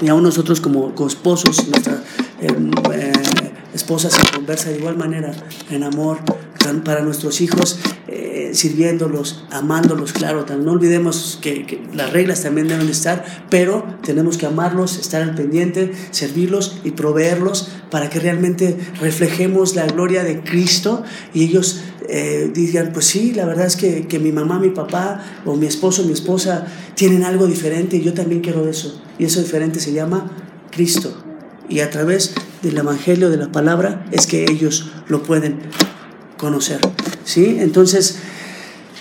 [0.00, 2.02] Y aún nosotros como, esposos, nuestra
[2.40, 3.12] em, eh,
[3.74, 5.32] esposa se conversa de igual manera
[5.70, 6.18] en amor
[6.84, 7.78] para nuestros hijos
[8.54, 14.98] sirviéndolos, amándolos, claro, no olvidemos que, las reglas también deben estar, pero tenemos que amarlos,
[14.98, 21.02] estar al pendiente, servirlos y proveerlos para que realmente reflejemos la gloria de Cristo
[21.34, 25.22] y ellos eh, digan, pues sí, la verdad es que, que, mi mamá, mi papá
[25.44, 29.02] o mi esposo, mi esposa tienen algo diferente y yo también quiero eso.
[29.18, 30.30] Y eso diferente se llama
[30.70, 31.22] Cristo.
[31.68, 35.58] Y a través del Evangelio, de la palabra, es que ellos lo pueden
[36.38, 36.80] conocer.
[37.24, 37.58] ¿Sí?
[37.60, 38.18] Entonces,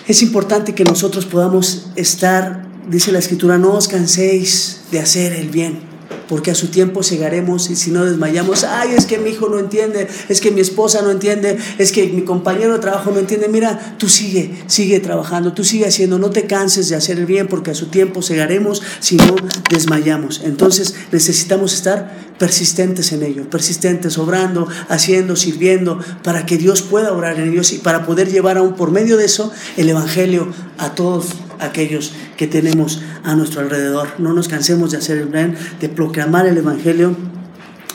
[0.07, 5.49] es importante que nosotros podamos estar, dice la escritura, no os canséis de hacer el
[5.49, 5.79] bien,
[6.27, 9.59] porque a su tiempo llegaremos y si no desmayamos, ay, es que mi hijo no
[9.59, 13.47] entiende, es que mi esposa no entiende, es que mi compañero de trabajo no entiende.
[13.47, 17.47] Mira, tú sigue, sigue trabajando, tú sigue haciendo, no te canses de hacer el bien,
[17.47, 19.35] porque a su tiempo llegaremos si no
[19.69, 20.41] desmayamos.
[20.43, 27.39] Entonces necesitamos estar persistentes en ello, persistentes, obrando, haciendo, sirviendo, para que Dios pueda obrar
[27.39, 30.47] en ellos y para poder llevar aún por medio de eso el Evangelio
[30.77, 34.09] a todos aquellos que tenemos a nuestro alrededor.
[34.17, 37.15] No nos cansemos de hacer el bien, de proclamar el Evangelio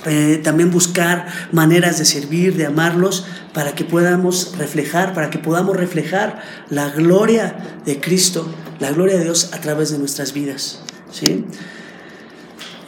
[0.04, 5.76] eh, también buscar maneras de servir, de amarlos, para que podamos reflejar, para que podamos
[5.76, 10.80] reflejar la gloria de Cristo, la gloria de Dios a través de nuestras vidas.
[11.12, 11.44] ¿sí?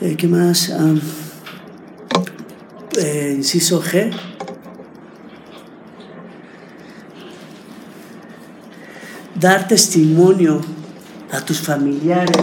[0.00, 0.72] Eh, ¿Qué más?
[2.98, 4.10] Eh, inciso G.
[9.38, 10.60] Dar testimonio
[11.32, 12.36] a tus familiares,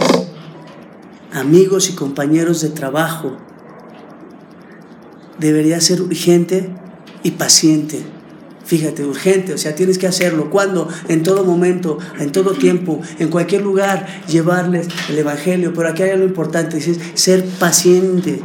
[1.32, 3.38] amigos y compañeros de trabajo
[5.38, 6.68] debería ser urgente
[7.22, 8.02] y paciente.
[8.64, 10.50] Fíjate, urgente, o sea, tienes que hacerlo.
[10.50, 10.88] ¿Cuándo?
[11.08, 15.72] En todo momento, en todo tiempo, en cualquier lugar, llevarles el Evangelio.
[15.74, 18.40] Pero aquí hay algo importante, es ser paciente.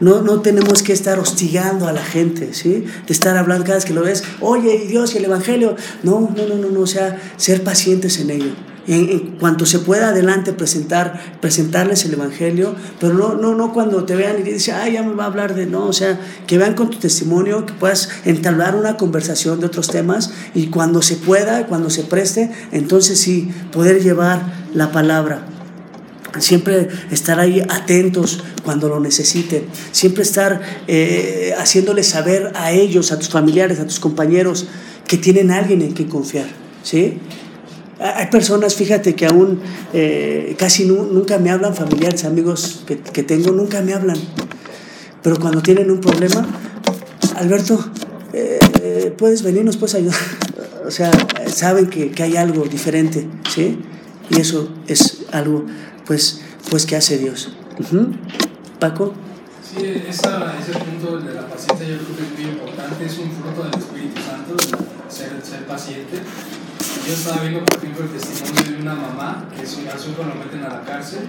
[0.00, 2.84] No, no tenemos que estar hostigando a la gente, ¿sí?
[3.06, 5.76] De estar hablando cada vez que lo ves, oye, Dios y el Evangelio.
[6.02, 8.54] No, no, no, no, no, o sea, ser pacientes en ello
[8.86, 14.14] en, cuanto se pueda adelante presentar, presentarles el Evangelio, pero no, no, no cuando te
[14.14, 16.74] vean y dicen, ay, ya me va a hablar de, no, o sea, que vean
[16.74, 21.66] con tu testimonio, que puedas entablar una conversación de otros temas y cuando se pueda,
[21.66, 24.42] cuando se preste, entonces sí, poder llevar
[24.74, 25.53] la palabra.
[26.38, 29.64] Siempre estar ahí atentos cuando lo necesiten.
[29.92, 34.66] Siempre estar eh, haciéndoles saber a ellos, a tus familiares, a tus compañeros,
[35.06, 36.46] que tienen alguien en quien confiar.
[36.82, 37.18] ¿sí?
[38.00, 39.60] Hay personas, fíjate, que aún
[39.92, 44.16] eh, casi nunca me hablan, familiares, amigos que, que, tengo, nunca me hablan.
[45.22, 46.46] Pero cuando tienen un problema,
[47.36, 47.82] Alberto,
[48.32, 50.16] eh, puedes venir, nos puedes ayudar.
[50.86, 51.10] O sea,
[51.46, 53.78] saben que, que, hay algo diferente, ¿sí?
[54.28, 55.66] Y eso es algo,
[56.06, 57.52] pues, pues que hace Dios.
[58.78, 59.14] Paco.
[59.62, 63.30] Sí, esa, ese punto de la paciencia yo creo que es muy importante, es un
[63.32, 64.56] fruto del Espíritu Santo,
[65.08, 66.20] ser, ser paciente
[67.06, 70.22] yo estaba viendo, por ejemplo, el testimonio de una mamá que su, a su hijo
[70.22, 71.28] lo meten a la cárcel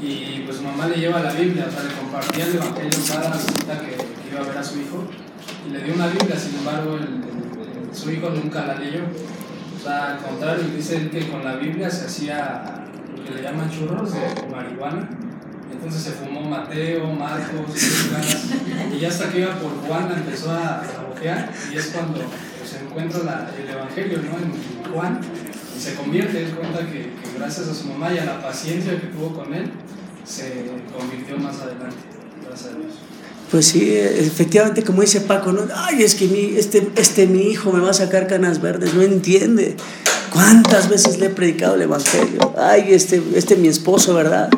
[0.00, 3.30] y pues su mamá le lleva la Biblia, o sea, le compartía el Evangelio cada
[3.30, 5.04] visita que, que, iba a ver a su hijo
[5.66, 9.02] y le dio una Biblia, sin embargo, el, su hijo nunca la leyó.
[9.78, 12.83] O sea, al contrario, dice él que con la Biblia se hacía
[13.24, 15.08] que le llaman churros de marihuana.
[15.72, 17.76] Entonces se fumó Mateo, Marcos,
[18.94, 21.14] y ya hasta que iba por Juan empezó a, a
[21.72, 22.20] y es cuando
[22.64, 24.38] se encuentra el Evangelio ¿no?
[24.38, 25.20] en Juan
[25.76, 29.08] y se convierte, en cuenta que, gracias a su mamá y a la paciencia que
[29.08, 29.70] tuvo con él,
[30.24, 30.66] se
[30.96, 31.96] convirtió más adelante,
[32.46, 32.92] gracias a Dios.
[33.50, 35.62] Pues sí, efectivamente, como dice Paco, ¿no?
[35.74, 39.02] ay, es que mi, este, este mi hijo me va a sacar canas verdes, no
[39.02, 39.76] entiende.
[40.34, 42.52] ¿Cuántas veces le he predicado el Evangelio?
[42.58, 44.50] Ay, este, este mi esposo, ¿verdad?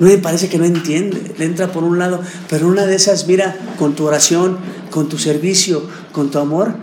[0.00, 3.26] No me parece que no entiende, le entra por un lado, pero una de esas,
[3.26, 4.56] mira, con tu oración,
[4.90, 6.74] con tu servicio, con tu amor,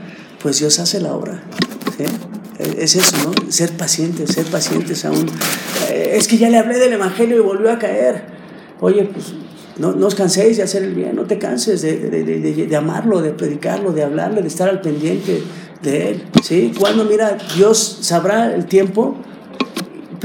[0.43, 1.41] pues Dios hace la obra.
[2.77, 3.51] Es eso, ¿no?
[3.51, 5.25] Ser pacientes, ser pacientes aún.
[5.89, 8.25] Eh, es que ya le hablé del Evangelio y volvió a caer.
[8.79, 9.33] Oye, pues
[9.77, 12.75] no, no os canséis de hacer el bien, no te canses de, de, de, de,
[12.75, 15.41] amarlo, de predicarlo, de hablarle, de estar al pendiente
[15.85, 16.23] él.
[16.43, 16.73] ¿sí?
[16.77, 19.17] Cuando, mira, Dios sabrá el tiempo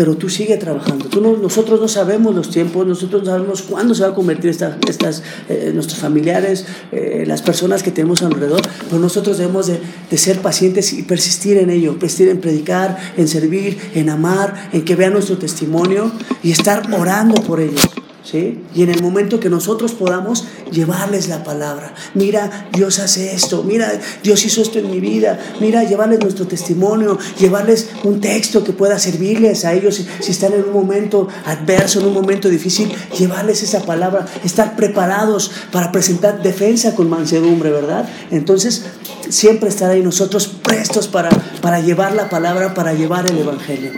[0.00, 1.06] pero tú sigue trabajando.
[1.06, 4.48] Tú no, nosotros no sabemos los tiempos, nosotros no sabemos cuándo se va a convertir
[4.48, 9.78] estas, eh, nuestros familiares, eh, las personas que tenemos alrededor, pero nosotros debemos de,
[10.10, 14.86] de, ser pacientes y persistir en ello, persistir en predicar, en servir, en amar, en
[14.86, 16.10] que vean nuestro testimonio
[16.42, 17.86] y estar orando por ellos.
[18.32, 23.90] Y en el momento que nosotros podamos llevarles la palabra, mira, Dios hace esto, mira,
[24.22, 28.98] Dios hizo esto en mi vida, mira, llevarles nuestro testimonio, llevarles un texto que pueda
[28.98, 30.02] servirles a ellos.
[30.20, 35.50] Si, están en un momento adverso, en un momento difícil, llevarles esa palabra, estar preparados
[35.72, 38.08] para presentar defensa con mansedumbre, ¿verdad?
[38.30, 38.84] Entonces,
[39.28, 43.90] siempre estar ahí nosotros prestos para, para llevar la palabra, para llevar el Evangelio.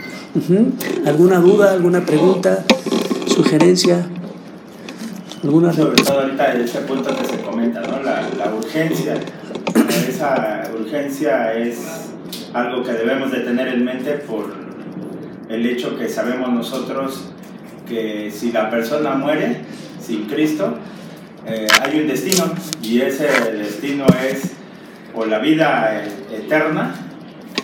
[1.05, 2.65] ¿Alguna duda, alguna pregunta,
[3.33, 4.05] sugerencia?
[5.41, 8.01] Sobre todo ahorita en este punto que se comenta, ¿no?
[8.01, 9.15] la, urgencia.
[10.07, 11.79] Esa urgencia es
[12.53, 14.53] algo que debemos de tener en mente por
[15.49, 17.25] el hecho que sabemos nosotros
[17.87, 19.61] que si la persona muere
[19.99, 20.75] sin Cristo,
[21.45, 23.27] eh, hay un destino y ese
[23.57, 24.53] destino es
[25.13, 26.95] o la vida eterna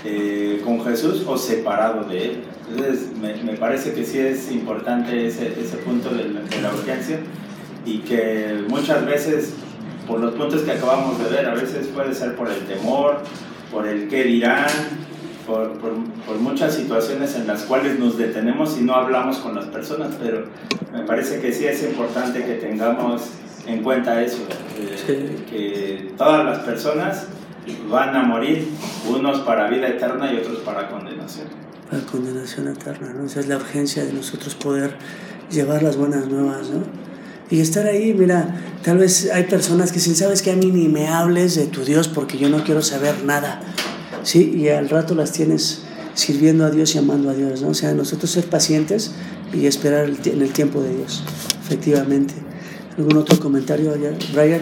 [0.03, 2.43] eh, con Jesús o separado de Él.
[2.69, 6.73] Entonces me, me, parece que sí es importante ese, ese punto de la, de la
[6.73, 7.19] urgencia
[7.85, 9.53] y que muchas veces,
[10.07, 13.17] por los puntos que acabamos de ver, a veces puede ser por el temor,
[13.71, 14.67] por el qué dirán,
[15.47, 15.93] por, por,
[16.27, 20.45] por, muchas situaciones en las cuales nos detenemos y no hablamos con las personas, pero
[20.93, 23.29] me parece que sí es importante que tengamos
[23.65, 24.43] en cuenta eso,
[24.77, 27.27] eh, que todas las personas
[27.89, 28.67] van a morir,
[29.07, 31.47] unos para vida eterna y otros para condenación.
[31.89, 33.25] Para condenación eterna, ¿no?
[33.25, 34.95] Esa es la urgencia de nosotros poder
[35.51, 36.83] llevar las buenas nuevas, ¿no?
[37.51, 40.87] Y estar ahí, mira, tal vez hay personas que dicen, sabes que a mí ni
[40.87, 43.61] me hables de tu Dios porque yo no quiero saber nada.
[44.21, 44.53] ¿Sí?
[44.55, 45.81] Y al rato las tienes
[46.13, 47.69] sirviendo a Dios y amando a Dios, ¿no?
[47.69, 49.11] O sea, nosotros ser pacientes
[49.53, 51.23] y esperar en el tiempo de Dios,
[51.63, 52.35] efectivamente.
[52.97, 54.11] ¿Algún otro comentario allá?
[54.33, 54.61] Brian?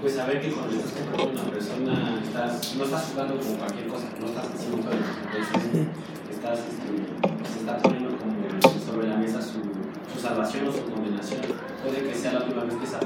[0.00, 4.06] Pues saber que cuando estás con una persona estás, no estás jugando como cualquier cosa,
[4.20, 5.88] no estás haciendo todo el
[6.30, 8.10] estás, este, está poniendo
[8.84, 9.60] sobre la mesa su,
[10.20, 11.40] salvación o su condenación.
[11.82, 13.00] Puede que sea la última vez que esa,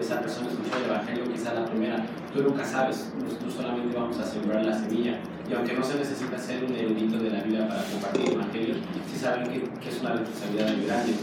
[0.00, 4.24] esa persona escuchó el Evangelio, quizá la primera, tú nunca sabes, nosotros solamente vamos a
[4.24, 5.20] sembrar la semilla.
[5.48, 8.74] Y aunque no se necesita ser un erudito de la vida para compartir el Evangelio,
[9.10, 11.14] sí saben que, que es una responsabilidad muy grande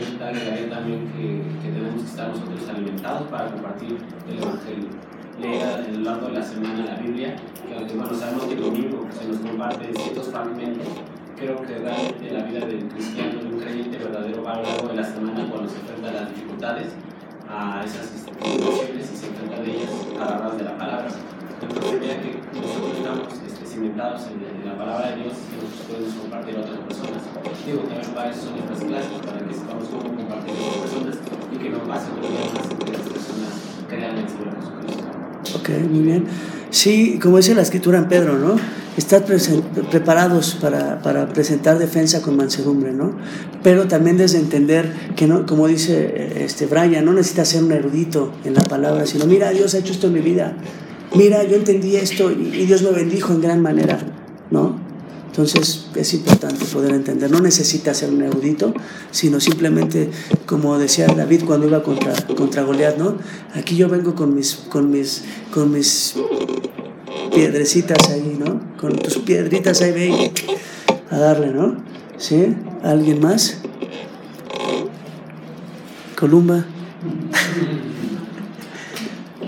[0.00, 4.88] yo agregaría también que, que, tenemos que estar nosotros alimentados para compartir el Evangelio.
[5.40, 7.36] Leer a lo largo de la semana la Biblia,
[7.68, 10.88] que aunque bueno, sabemos que el domingo se nos comparte ciertos fragmentos,
[11.36, 14.88] creo que realmente la vida del cristiano, de un creyente verdadero, va a lo largo
[14.88, 16.94] de la semana cuando se enfrenta a las dificultades,
[17.48, 21.08] a esas situaciones y se enfrenta de ellas a hora de la palabra.
[21.74, 26.14] Ya que nosotros estamos este, cimentados en, en, la palabra de Dios, que nosotros podemos
[26.14, 27.22] compartir a otras personas.
[27.66, 31.16] Digo, también para eso son nuestras clases, para que sepamos cómo compartir a otras personas
[31.52, 33.52] y que no pase problemas que las personas
[33.88, 35.06] crean en el Señor Jesucristo.
[35.58, 36.26] Ok, muy bien.
[36.70, 38.56] Sí, como dice la escritura en Pedro, ¿no?
[38.96, 43.16] Estar preparados para, para, presentar defensa con mansedumbre, ¿no?
[43.62, 48.32] Pero también desde entender que, no, como dice este Brian, no necesitas ser un erudito
[48.44, 50.56] en la palabra, sino mira, Dios ha hecho esto en mi vida
[51.16, 53.98] mira, yo entendí esto y, Dios me bendijo en gran manera,
[54.50, 54.84] ¿no?
[55.26, 58.72] Entonces es importante poder entender, no necesita ser un erudito,
[59.10, 60.10] sino simplemente,
[60.46, 63.16] como decía David cuando iba contra, contra Goliat, ¿no?
[63.54, 66.14] Aquí yo vengo con mis, con mis, con mis
[67.34, 68.60] piedrecitas ahí, ¿no?
[68.78, 70.32] Con tus piedritas ahí, ve
[71.10, 71.76] a darle, ¿no?
[72.16, 72.56] ¿Sí?
[72.82, 73.58] ¿Alguien más?
[76.16, 76.64] Columba.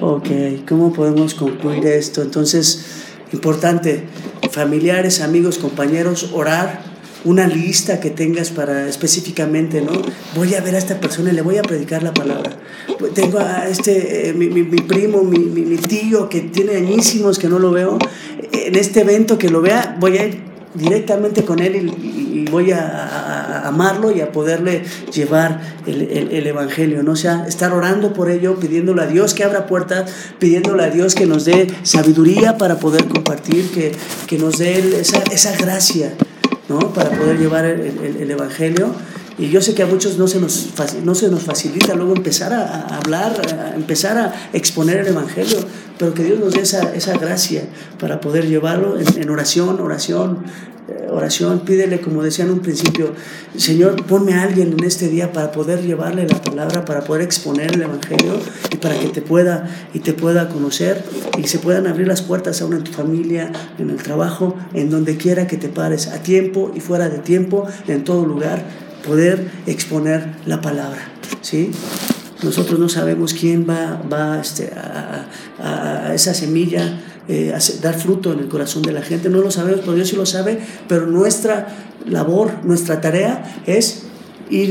[0.00, 0.28] Ok,
[0.68, 2.22] ¿cómo podemos concluir esto?
[2.22, 2.84] Entonces,
[3.32, 4.04] importante,
[4.52, 6.82] familiares, amigos, compañeros, orar,
[7.24, 9.90] una lista que tengas para específicamente, ¿no?
[10.36, 12.56] Voy a ver a esta persona y le voy a predicar la palabra.
[13.12, 17.48] Tengo a este, eh, mi, mi, mi, primo, mi, mi, tío que tiene añísimos que
[17.48, 17.98] no lo veo.
[18.52, 23.66] En este evento que lo vea, voy a ir directamente con él y, voy a,
[23.66, 27.12] amarlo y a poderle llevar el, Evangelio, ¿no?
[27.12, 31.14] O sea, estar orando por ello, pidiéndole a Dios que abra puertas, pidiéndole a Dios
[31.14, 33.92] que nos dé sabiduría para poder compartir, que,
[34.26, 36.14] que nos dé esa, esa, gracia,
[36.68, 36.78] ¿no?
[36.94, 38.94] Para poder llevar el, Evangelio.
[39.38, 40.68] Y yo sé que a muchos no se nos,
[41.04, 45.58] no se nos facilita luego empezar a, hablar, a empezar a exponer el Evangelio,
[45.96, 47.62] pero que Dios nos dé esa, esa gracia
[48.00, 50.38] para poder llevarlo en, en oración, oración,
[50.88, 53.12] eh, oración, pídele, como decía en un principio,
[53.56, 57.74] Señor, ponme a alguien en este día para poder llevarle la palabra, para poder exponer
[57.74, 58.40] el Evangelio
[58.72, 61.04] y para que te pueda y te pueda conocer
[61.36, 65.18] y se puedan abrir las puertas aún en tu familia, en el trabajo, en donde
[65.18, 68.64] quiera que te pares, a tiempo y fuera de tiempo, en todo lugar,
[69.08, 71.00] poder exponer la palabra.
[71.40, 71.70] ¿sí?
[72.42, 75.26] Nosotros no sabemos quién va, va este, a,
[75.58, 77.00] a esa semilla
[77.30, 79.28] eh, dar fruto en el corazón de la gente.
[79.28, 81.68] No lo sabemos, pero Dios sí lo sabe, pero nuestra
[82.06, 84.04] labor, nuestra tarea es
[84.48, 84.70] ir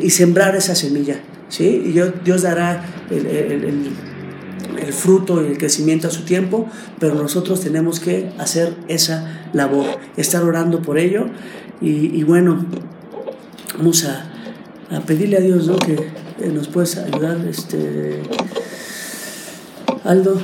[0.00, 1.20] y, sembrar esa semilla.
[1.48, 1.64] ¿sí?
[1.64, 3.90] Y Dios dará el,
[4.92, 6.68] fruto y el crecimiento a su tiempo,
[7.00, 11.26] pero nosotros tenemos que hacer esa labor, estar orando por ello.
[11.80, 12.66] Y bueno,
[13.76, 14.24] vamos a,
[14.90, 15.78] a, pedirle a Dios ¿no?
[15.78, 16.10] que
[16.48, 17.38] nos pueda ayudar.
[17.48, 18.22] Este,
[20.04, 20.40] Aldo.